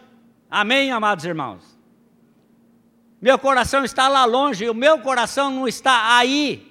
Amém, 0.50 0.90
amados 0.90 1.24
irmãos? 1.24 1.78
Meu 3.20 3.38
coração 3.38 3.85
está 3.85 4.09
lá 4.09 4.24
longe 4.24 4.64
e 4.64 4.70
o 4.70 4.74
meu 4.74 5.00
coração 5.00 5.50
não 5.50 5.66
está 5.66 6.16
aí. 6.16 6.64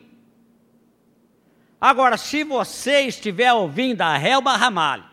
Agora, 1.79 2.17
se 2.17 2.43
você 2.43 3.01
estiver 3.01 3.53
ouvindo 3.53 4.01
a 4.01 4.17
Helba 4.19 4.55
Ramalho, 4.55 5.05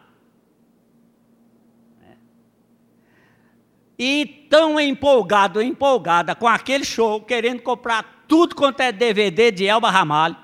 e 3.99 4.47
tão 4.51 4.79
empolgado, 4.81 5.63
empolgada 5.63 6.35
com 6.35 6.49
aquele 6.49 6.85
show, 6.85 7.21
querendo 7.21 7.63
comprar 7.63 8.25
tudo 8.27 8.55
quanto 8.55 8.81
é 8.81 8.91
DVD 8.91 9.51
de 9.51 9.67
Elba 9.67 9.91
Ramalho, 9.91 10.37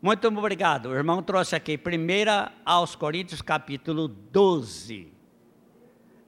muito 0.00 0.28
obrigado. 0.28 0.90
O 0.90 0.94
irmão 0.94 1.22
trouxe 1.22 1.56
aqui, 1.56 1.76
1 1.76 2.50
aos 2.64 2.94
Coríntios, 2.94 3.42
capítulo 3.42 4.06
12. 4.06 5.12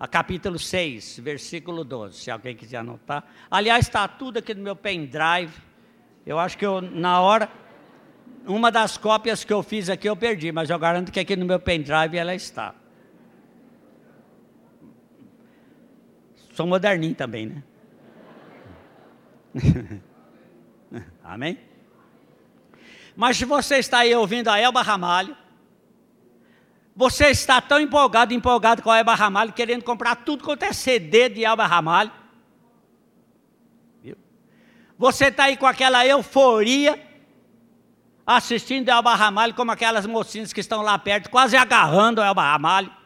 A 0.00 0.08
capítulo 0.08 0.58
6, 0.58 1.18
versículo 1.20 1.84
12, 1.84 2.18
se 2.18 2.30
alguém 2.30 2.56
quiser 2.56 2.78
anotar. 2.78 3.24
Aliás, 3.50 3.86
está 3.86 4.06
tudo 4.08 4.38
aqui 4.38 4.54
no 4.54 4.62
meu 4.62 4.74
pendrive 4.74 5.68
eu 6.28 6.38
acho 6.38 6.58
que 6.58 6.66
eu, 6.66 6.82
na 6.82 7.22
hora, 7.22 7.48
uma 8.46 8.70
das 8.70 8.98
cópias 8.98 9.44
que 9.44 9.52
eu 9.52 9.62
fiz 9.62 9.88
aqui 9.88 10.06
eu 10.06 10.14
perdi, 10.14 10.52
mas 10.52 10.68
eu 10.68 10.78
garanto 10.78 11.10
que 11.10 11.18
aqui 11.18 11.34
no 11.34 11.46
meu 11.46 11.58
pendrive 11.58 12.18
ela 12.18 12.34
está. 12.34 12.74
Sou 16.58 16.66
moderninho 16.66 17.14
também, 17.14 17.46
né? 17.46 17.62
Amém? 21.22 21.56
Mas 23.14 23.36
se 23.36 23.44
você 23.44 23.76
está 23.76 23.98
aí 23.98 24.12
ouvindo 24.12 24.48
a 24.48 24.58
Elba 24.58 24.82
Ramalho, 24.82 25.36
você 26.96 27.28
está 27.28 27.60
tão 27.60 27.78
empolgado, 27.78 28.34
empolgado 28.34 28.82
com 28.82 28.90
a 28.90 28.98
Elba 28.98 29.14
Ramalho, 29.14 29.52
querendo 29.52 29.84
comprar 29.84 30.16
tudo 30.16 30.42
quanto 30.42 30.64
é 30.64 30.72
CD 30.72 31.28
de 31.28 31.44
Elba 31.44 31.64
Ramalho, 31.64 32.10
você 34.98 35.26
está 35.26 35.44
aí 35.44 35.56
com 35.56 35.64
aquela 35.64 36.04
euforia, 36.04 37.00
assistindo 38.26 38.88
Elba 38.88 39.14
Ramalho, 39.14 39.54
como 39.54 39.70
aquelas 39.70 40.06
mocinhas 40.06 40.52
que 40.52 40.58
estão 40.58 40.82
lá 40.82 40.98
perto, 40.98 41.30
quase 41.30 41.56
agarrando 41.56 42.20
Elba 42.20 42.42
Ramalho, 42.42 42.97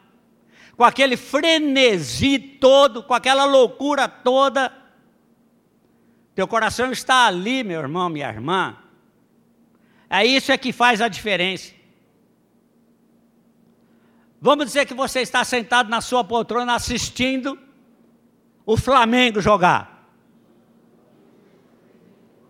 com 0.77 0.85
aquele 0.85 1.17
frenesi 1.17 2.39
todo, 2.39 3.03
com 3.03 3.15
aquela 3.15 3.45
loucura 3.45 4.09
toda. 4.09 4.73
Teu 6.35 6.49
coração 6.49 6.91
está 6.91 7.27
ali, 7.27 7.63
meu 7.63 7.81
irmão, 7.81 8.09
minha 8.09 8.29
irmã. 8.29 8.77
É 10.09 10.25
isso 10.25 10.53
é 10.53 10.59
que 10.59 10.73
faz 10.73 11.01
a 11.01 11.09
diferença. 11.09 11.73
Vamos 14.41 14.67
dizer 14.67 14.87
que 14.87 14.95
você 14.95 15.21
está 15.21 15.45
sentado 15.45 15.89
na 15.89 16.01
sua 16.01 16.25
poltrona 16.25 16.75
assistindo 16.75 17.59
o 18.67 18.77
Flamengo 18.77 19.41
jogar. 19.41 20.09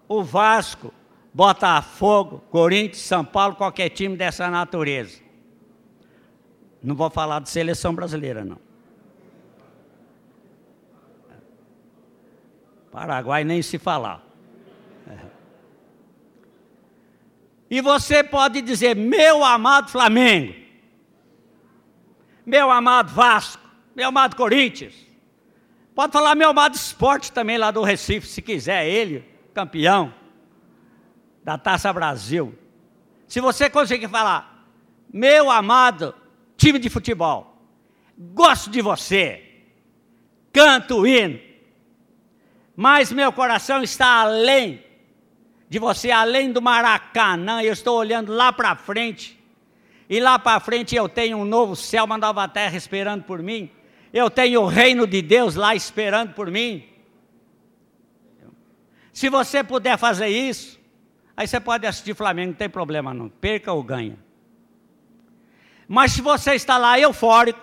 O 0.09 0.23
Vasco, 0.23 0.93
Botafogo, 1.33 2.43
Corinthians, 2.51 3.03
São 3.03 3.25
Paulo, 3.25 3.57
qualquer 3.57 3.89
time 3.91 4.17
dessa 4.17 4.51
natureza. 4.51 5.22
Não 6.83 6.95
vou 6.95 7.09
falar 7.09 7.41
de 7.41 7.49
seleção 7.49 7.95
brasileira, 7.95 8.45
não. 8.45 8.59
Paraguai 12.91 13.45
nem 13.45 13.63
se 13.63 13.79
falar. 13.79 14.23
E 17.71 17.81
você 17.81 18.23
pode 18.23 18.61
dizer, 18.61 18.95
meu 18.95 19.43
amado 19.43 19.89
Flamengo, 19.89 20.55
meu 22.45 22.71
amado 22.71 23.11
Vasco, 23.15 23.63
meu 23.97 24.09
amado 24.09 24.37
Corinthians. 24.37 24.95
Pode 25.95 26.13
falar 26.13 26.35
meu 26.35 26.51
amado 26.51 26.75
esporte 26.75 27.33
também 27.33 27.57
lá 27.57 27.71
do 27.71 27.83
Recife, 27.83 28.27
se 28.27 28.43
quiser, 28.43 28.87
ele, 28.87 29.25
campeão 29.55 30.13
da 31.43 31.57
Taça 31.57 31.91
Brasil. 31.93 32.59
Se 33.27 33.41
você 33.41 33.71
conseguir 33.71 34.09
falar, 34.09 34.69
meu 35.11 35.51
amado 35.51 36.15
time 36.63 36.79
de 36.79 36.89
futebol, 36.89 37.61
gosto 38.17 38.71
de 38.71 38.81
você, 38.81 39.43
canto 40.53 40.99
o 40.99 41.07
hino, 41.07 41.41
mas 42.77 43.11
meu 43.11 43.33
coração 43.33 43.83
está 43.83 44.21
além 44.21 44.81
de 45.69 45.81
você 45.81 46.13
além 46.13 46.53
do 46.53 46.63
Maracanã, 46.63 47.63
eu 47.63 47.73
estou 47.73 47.99
olhando 47.99 48.33
lá 48.33 48.53
para 48.53 48.77
frente. 48.77 49.37
E 50.09 50.21
lá 50.21 50.39
para 50.39 50.61
frente 50.61 50.95
eu 50.95 51.09
tenho 51.09 51.39
um 51.39 51.45
novo 51.45 51.75
céu, 51.75 52.05
uma 52.05 52.19
nova 52.19 52.47
terra 52.47 52.77
esperando 52.77 53.25
por 53.25 53.43
mim. 53.43 53.71
Eu 54.13 54.31
tenho 54.31 54.61
o 54.61 54.67
reino 54.67 55.07
de 55.07 55.21
Deus 55.21 55.57
lá 55.57 55.75
esperando 55.75 56.35
por 56.35 56.51
mim. 56.51 56.85
Se 59.13 59.29
você 59.29 59.65
puder 59.65 59.99
fazer 59.99 60.29
isso, 60.29 60.79
aí 61.37 61.49
você 61.49 61.59
pode 61.59 61.87
assistir 61.87 62.15
Flamengo, 62.15 62.51
não 62.51 62.57
tem 62.57 62.69
problema 62.69 63.13
não, 63.13 63.29
perca 63.29 63.73
ou 63.73 63.83
ganha. 63.83 64.19
Mas 65.95 66.13
se 66.13 66.23
você 66.23 66.55
está 66.55 66.79
lá 66.79 66.99
eufórico, 66.99 67.61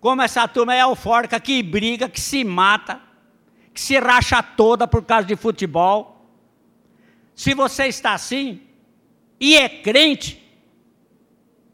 como 0.00 0.22
essa 0.22 0.48
turma 0.48 0.74
é 0.74 0.82
eufórica, 0.82 1.38
que 1.38 1.62
briga, 1.62 2.08
que 2.08 2.20
se 2.20 2.42
mata, 2.42 3.00
que 3.72 3.80
se 3.80 3.96
racha 4.00 4.42
toda 4.42 4.84
por 4.84 5.04
causa 5.04 5.24
de 5.24 5.36
futebol, 5.36 6.28
se 7.32 7.54
você 7.54 7.86
está 7.86 8.12
assim 8.12 8.60
e 9.38 9.56
é 9.56 9.68
crente, 9.68 10.44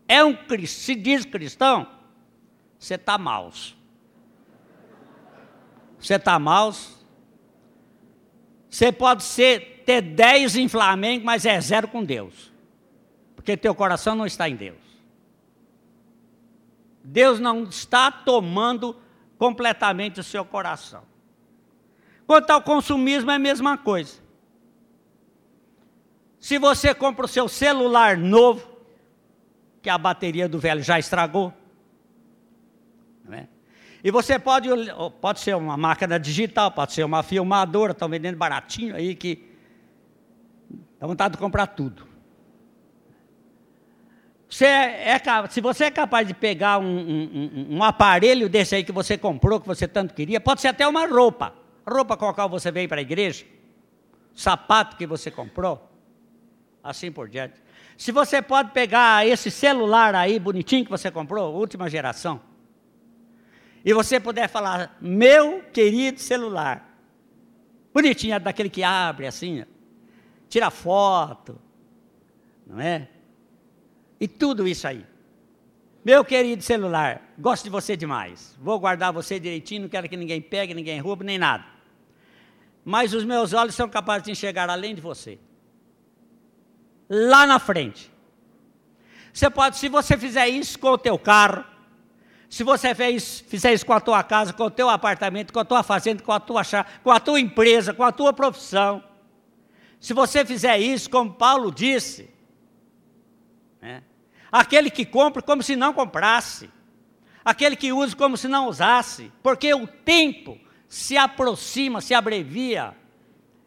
é 0.07 0.23
um 0.23 0.37
se 0.67 0.95
diz 0.95 1.25
cristão, 1.25 1.89
você 2.79 2.97
está 2.97 3.17
mal. 3.17 3.51
Você 5.99 6.17
está 6.17 6.39
mal. 6.39 6.75
Você 8.69 8.93
pode 8.93 9.23
ser, 9.23 9.83
ter 9.87 10.03
dez 10.03 10.57
em 10.57 10.69
Flamengo, 10.69 11.25
mas 11.25 11.47
é 11.47 11.59
zero 11.59 11.89
com 11.89 12.05
Deus. 12.05 12.53
Porque 13.45 13.59
teu 13.59 13.75
coração 13.75 14.15
não 14.15 14.25
está 14.25 14.49
em 14.49 14.57
Deus. 14.57 14.79
Deus 17.05 17.39
não 17.39 17.65
está 17.65 18.11
tomando 18.11 18.97
completamente 19.37 20.19
o 20.19 20.25
seu 20.25 20.47
coração. 20.47 21.03
Quanto 22.27 22.49
ao 22.49 22.63
consumismo, 22.63 23.31
é 23.31 23.35
a 23.35 23.39
mesma 23.39 23.77
coisa. 23.77 24.19
Se 26.41 26.57
você 26.57 26.95
compra 26.95 27.27
o 27.27 27.29
seu 27.29 27.47
celular 27.47 28.17
novo, 28.17 28.67
que 29.83 29.91
a 29.91 29.99
bateria 29.99 30.49
do 30.49 30.59
velho 30.59 30.83
já 30.83 30.99
estragou, 30.99 31.53
é? 33.31 33.47
e 34.03 34.11
você 34.11 34.39
pode, 34.39 34.71
pode 35.21 35.41
ser 35.41 35.55
uma 35.55 35.77
máquina 35.77 36.19
digital, 36.19 36.71
pode 36.71 36.95
ser 36.95 37.05
uma 37.05 37.23
filmadora, 37.23 37.93
estão 37.93 38.09
vendendo 38.09 38.39
baratinho 38.39 38.97
aí 38.97 39.15
que 39.15 39.55
dá 40.99 41.07
vontade 41.07 41.33
de 41.33 41.39
comprar 41.39 41.67
tudo. 41.67 42.14
Você 44.55 44.67
é, 44.67 45.11
é 45.11 45.49
se 45.51 45.61
você 45.61 45.87
é 45.87 45.91
capaz 45.91 46.29
de 46.29 46.33
pegar 46.33 46.79
um, 46.79 46.85
um, 46.87 47.67
um, 47.71 47.83
aparelho 47.83 48.49
desse 48.49 48.77
aí 48.77 48.85
que 48.85 48.93
você 48.93 49.19
comprou, 49.19 49.61
que 49.61 49.67
você 49.67 49.89
tanto 49.89 50.15
queria, 50.15 50.41
pode 50.41 50.61
ser 50.61 50.69
até 50.69 50.87
uma 50.87 51.09
roupa, 51.09 51.53
roupa 51.85 52.17
com 52.17 52.29
a 52.29 52.33
qual 52.33 52.49
você 52.49 52.71
veio 52.71 52.89
para 52.89 53.01
a 53.01 53.03
igreja, 53.03 53.45
sapato 54.33 54.97
que 54.97 55.09
você 55.09 55.29
comprou, 55.29 55.91
assim 56.85 57.11
por 57.11 57.29
diante. 57.29 57.55
Se 57.99 58.13
você 58.13 58.41
pode 58.41 58.71
pegar 58.71 59.27
esse 59.27 59.51
celular 59.51 60.15
aí 60.15 60.39
bonitinho 60.39 60.85
que 60.85 60.91
você 60.93 61.11
comprou, 61.11 61.53
última 61.53 61.91
geração, 61.91 62.41
e 63.85 63.93
você 63.93 64.21
puder 64.21 64.49
falar, 64.49 64.97
meu 65.01 65.65
querido 65.73 66.21
celular, 66.21 66.97
bonitinho, 67.93 68.35
é 68.35 68.39
daquele 68.39 68.71
que 68.71 68.85
abre 68.85 69.27
assim, 69.27 69.65
tira 70.49 70.71
foto, 70.71 71.61
não 72.65 72.81
é? 72.81 73.09
E 74.25 74.29
tudo 74.29 74.67
isso 74.67 74.89
aí. 74.89 75.05
Meu 76.03 76.25
querido 76.25 76.63
celular, 76.63 77.35
gosto 77.39 77.65
de 77.65 77.69
você 77.69 77.95
demais. 77.95 78.57
Vou 78.59 78.81
guardar 78.81 79.13
você 79.13 79.39
direitinho, 79.39 79.83
não 79.83 79.89
quero 79.91 80.09
que 80.09 80.17
ninguém 80.17 80.41
pegue, 80.41 80.73
ninguém 80.73 80.99
roube, 80.99 81.27
nem 81.27 81.37
nada. 81.37 81.63
Mas 82.83 83.13
os 83.13 83.23
meus 83.23 83.53
olhos 83.53 83.75
são 83.75 83.87
capazes 83.87 84.23
de 84.25 84.31
enxergar 84.31 84.71
além 84.71 84.95
de 84.95 85.03
você 85.03 85.39
lá 87.07 87.47
na 87.47 87.59
frente. 87.59 88.11
Você 89.31 89.51
pode, 89.51 89.77
se 89.77 89.91
você 89.91 90.17
fizer 90.17 90.49
isso 90.49 90.79
com 90.79 90.93
o 90.93 90.97
teu 90.97 91.19
carro, 91.19 91.63
se 92.49 92.65
você 92.65 92.95
fez, 92.95 93.41
fizer 93.41 93.75
isso 93.75 93.85
com 93.85 93.93
a 93.93 94.01
tua 94.01 94.23
casa, 94.23 94.55
com 94.55 94.65
o 94.65 94.71
teu 94.71 94.89
apartamento, 94.89 95.53
com 95.53 95.61
a 95.61 95.67
tua 95.67 95.83
fazenda, 95.83 96.23
com 96.23 96.33
a 96.33 96.41
tua, 96.41 96.63
com 97.03 97.11
a 97.11 97.21
tua 97.21 97.39
empresa, 97.39 97.93
com 97.93 98.05
a 98.05 98.11
tua 98.11 98.33
profissão, 98.33 99.05
se 100.01 100.15
você 100.15 100.47
fizer 100.47 100.79
isso, 100.79 101.11
como 101.11 101.35
Paulo 101.35 101.71
disse, 101.71 102.33
né, 103.83 104.03
aquele 104.55 104.89
que 104.89 105.05
compra 105.05 105.43
como 105.43 105.65
se 105.65 105.75
não 105.75 105.93
comprasse, 105.93 106.71
aquele 107.45 107.75
que 107.75 107.93
usa 107.93 108.15
como 108.15 108.37
se 108.37 108.47
não 108.47 108.69
usasse, 108.69 109.33
porque 109.43 109.75
o 109.75 109.85
tempo 109.85 110.57
se 110.89 111.17
aproxima, 111.17 112.01
se 112.01 112.15
abrevia. 112.15 112.95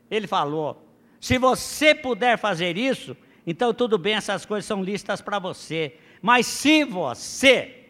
Ele 0.10 0.28
falou: 0.28 0.90
se 1.20 1.38
você 1.38 1.94
puder 1.94 2.38
fazer 2.38 2.78
isso, 2.78 3.18
então, 3.46 3.74
tudo 3.74 3.98
bem, 3.98 4.16
essas 4.16 4.46
coisas 4.46 4.66
são 4.66 4.82
listas 4.82 5.20
para 5.20 5.40
você. 5.40 5.98
Mas 6.22 6.46
se 6.48 6.86
você 6.86 7.90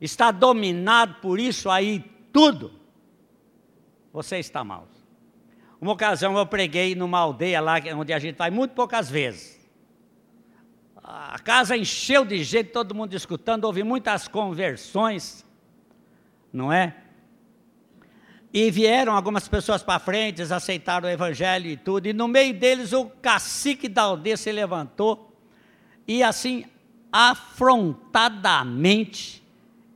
está 0.00 0.30
dominado 0.30 1.16
por 1.20 1.40
isso 1.40 1.68
aí 1.68 2.04
tudo, 2.32 2.72
você 4.12 4.38
está 4.38 4.62
mal. 4.62 4.86
Uma 5.80 5.92
ocasião 5.92 6.38
eu 6.38 6.46
preguei 6.46 6.94
numa 6.94 7.18
aldeia 7.18 7.60
lá, 7.60 7.74
onde 7.96 8.12
a 8.12 8.18
gente 8.20 8.36
vai 8.36 8.50
muito 8.50 8.74
poucas 8.74 9.10
vezes. 9.10 9.55
A 11.08 11.38
casa 11.38 11.76
encheu 11.76 12.24
de 12.24 12.42
gente, 12.42 12.70
todo 12.70 12.92
mundo 12.92 13.14
escutando, 13.14 13.62
houve 13.64 13.84
muitas 13.84 14.26
conversões, 14.26 15.46
não 16.52 16.72
é? 16.72 16.96
E 18.52 18.72
vieram 18.72 19.14
algumas 19.14 19.46
pessoas 19.46 19.84
para 19.84 20.00
frente, 20.00 20.42
aceitaram 20.42 21.08
o 21.08 21.10
evangelho 21.10 21.70
e 21.70 21.76
tudo. 21.76 22.06
E 22.06 22.12
no 22.12 22.26
meio 22.26 22.52
deles 22.52 22.92
o 22.92 23.04
cacique 23.06 23.88
da 23.88 24.02
aldeia 24.02 24.36
se 24.36 24.50
levantou 24.50 25.26
e 26.06 26.22
assim, 26.22 26.64
afrontadamente, 27.10 29.42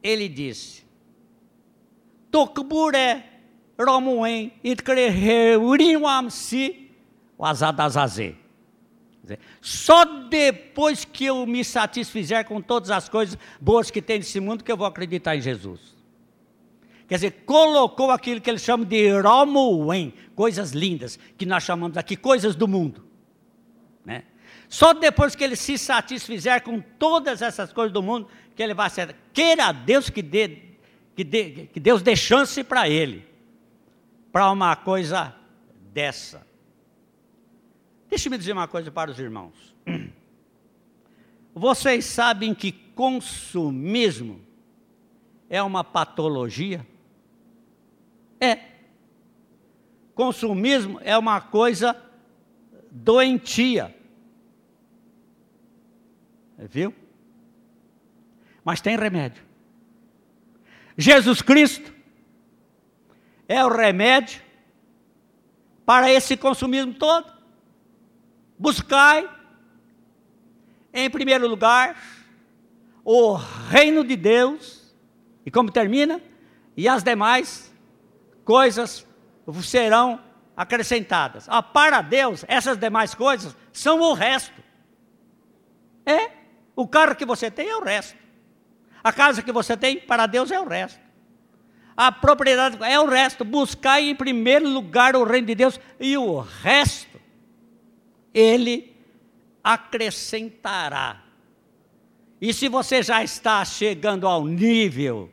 ele 0.02 0.28
disse: 0.28 0.82
Tokbure 2.30 3.22
Romuem 3.78 4.52
Itkreheuriwamsi 4.64 6.90
Wazadazazê. 7.38 8.39
Só 9.60 10.04
depois 10.04 11.04
que 11.04 11.26
eu 11.26 11.46
me 11.46 11.64
satisfizer 11.64 12.44
com 12.44 12.60
todas 12.60 12.90
as 12.90 13.08
coisas 13.08 13.38
boas 13.60 13.90
que 13.90 14.00
tem 14.00 14.18
nesse 14.18 14.40
mundo 14.40 14.64
que 14.64 14.72
eu 14.72 14.76
vou 14.76 14.86
acreditar 14.86 15.36
em 15.36 15.40
Jesus. 15.40 15.80
Quer 17.06 17.16
dizer, 17.16 17.30
colocou 17.44 18.10
aquilo 18.10 18.40
que 18.40 18.48
eles 18.48 18.62
chamam 18.62 18.86
de 18.86 19.20
Romuem, 19.20 20.14
coisas 20.36 20.70
lindas, 20.70 21.18
que 21.36 21.44
nós 21.44 21.64
chamamos 21.64 21.96
aqui 21.96 22.16
coisas 22.16 22.54
do 22.54 22.68
mundo. 22.68 23.04
Né? 24.04 24.22
Só 24.68 24.94
depois 24.94 25.34
que 25.34 25.42
ele 25.42 25.56
se 25.56 25.76
satisfizer 25.76 26.62
com 26.62 26.80
todas 26.80 27.42
essas 27.42 27.72
coisas 27.72 27.92
do 27.92 28.00
mundo, 28.00 28.28
que 28.54 28.62
ele 28.62 28.74
vai 28.74 28.88
ser. 28.88 29.16
Queira 29.32 29.72
Deus 29.72 30.08
que, 30.08 30.22
dê, 30.22 30.58
que, 31.16 31.24
dê, 31.24 31.68
que 31.72 31.80
Deus 31.80 32.00
dê 32.00 32.14
chance 32.14 32.62
para 32.62 32.88
ele, 32.88 33.26
para 34.30 34.50
uma 34.52 34.76
coisa 34.76 35.34
dessa. 35.92 36.46
Deixe-me 38.10 38.36
dizer 38.36 38.52
uma 38.52 38.66
coisa 38.66 38.90
para 38.90 39.12
os 39.12 39.18
irmãos. 39.20 39.74
Vocês 41.54 42.04
sabem 42.04 42.52
que 42.52 42.72
consumismo 42.72 44.40
é 45.48 45.62
uma 45.62 45.84
patologia? 45.84 46.84
É. 48.40 48.58
Consumismo 50.12 51.00
é 51.04 51.16
uma 51.16 51.40
coisa 51.40 51.96
doentia. 52.90 53.94
Viu? 56.58 56.92
Mas 58.64 58.80
tem 58.80 58.96
remédio. 58.96 59.42
Jesus 60.98 61.40
Cristo 61.40 61.94
é 63.48 63.64
o 63.64 63.68
remédio 63.68 64.42
para 65.86 66.12
esse 66.12 66.36
consumismo 66.36 66.92
todo. 66.94 67.39
Buscai, 68.60 69.26
em 70.92 71.08
primeiro 71.08 71.48
lugar, 71.48 71.96
o 73.02 73.32
reino 73.32 74.04
de 74.04 74.14
Deus, 74.16 74.94
e 75.46 75.50
como 75.50 75.72
termina? 75.72 76.20
E 76.76 76.86
as 76.86 77.02
demais 77.02 77.74
coisas 78.44 79.06
serão 79.62 80.20
acrescentadas. 80.54 81.46
Ah, 81.48 81.62
para 81.62 82.02
Deus, 82.02 82.44
essas 82.46 82.76
demais 82.76 83.14
coisas 83.14 83.56
são 83.72 83.98
o 83.98 84.12
resto. 84.12 84.62
É, 86.04 86.30
o 86.76 86.86
carro 86.86 87.16
que 87.16 87.24
você 87.24 87.50
tem 87.50 87.66
é 87.66 87.76
o 87.78 87.82
resto. 87.82 88.14
A 89.02 89.10
casa 89.10 89.42
que 89.42 89.52
você 89.52 89.74
tem, 89.74 90.00
para 90.00 90.26
Deus, 90.26 90.50
é 90.50 90.60
o 90.60 90.68
resto. 90.68 91.00
A 91.96 92.12
propriedade 92.12 92.76
é 92.84 93.00
o 93.00 93.06
resto. 93.06 93.42
Buscar 93.42 94.02
em 94.02 94.14
primeiro 94.14 94.68
lugar 94.68 95.16
o 95.16 95.24
reino 95.24 95.46
de 95.46 95.54
Deus 95.54 95.80
e 95.98 96.14
o 96.18 96.40
resto, 96.40 97.09
Ele 98.32 98.96
acrescentará. 99.62 101.24
E 102.40 102.54
se 102.54 102.68
você 102.68 103.02
já 103.02 103.22
está 103.22 103.64
chegando 103.64 104.26
ao 104.26 104.46
nível 104.46 105.30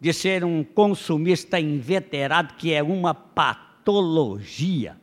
de 0.00 0.12
ser 0.12 0.44
um 0.44 0.64
consumista 0.64 1.60
inveterado, 1.60 2.54
que 2.54 2.72
é 2.72 2.82
uma 2.82 3.14
patologia, 3.14 5.00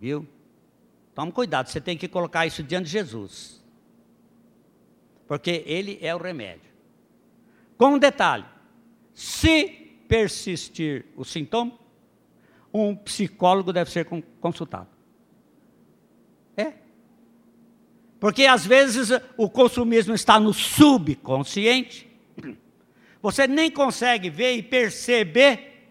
viu? 0.00 0.26
Tome 1.14 1.30
cuidado, 1.30 1.68
você 1.68 1.80
tem 1.80 1.96
que 1.96 2.08
colocar 2.08 2.46
isso 2.46 2.62
diante 2.62 2.86
de 2.86 2.92
Jesus. 2.92 3.62
Porque 5.28 5.62
Ele 5.66 5.98
é 6.00 6.12
o 6.14 6.18
remédio. 6.18 6.70
Com 7.76 7.94
um 7.94 7.98
detalhe: 7.98 8.44
se 9.14 9.68
persistir 10.08 11.06
o 11.16 11.24
sintoma, 11.24 11.78
um 12.74 12.96
psicólogo 12.96 13.72
deve 13.72 13.90
ser 13.90 14.06
consultado. 14.40 14.88
É. 16.56 16.74
Porque 18.20 18.44
às 18.44 18.66
vezes 18.66 19.08
o 19.34 19.48
consumismo 19.48 20.14
está 20.14 20.38
no 20.38 20.52
subconsciente, 20.52 22.06
você 23.22 23.48
nem 23.48 23.70
consegue 23.70 24.28
ver 24.28 24.56
e 24.56 24.62
perceber. 24.62 25.88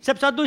Você 0.00 0.12
precisa 0.12 0.32
do 0.32 0.40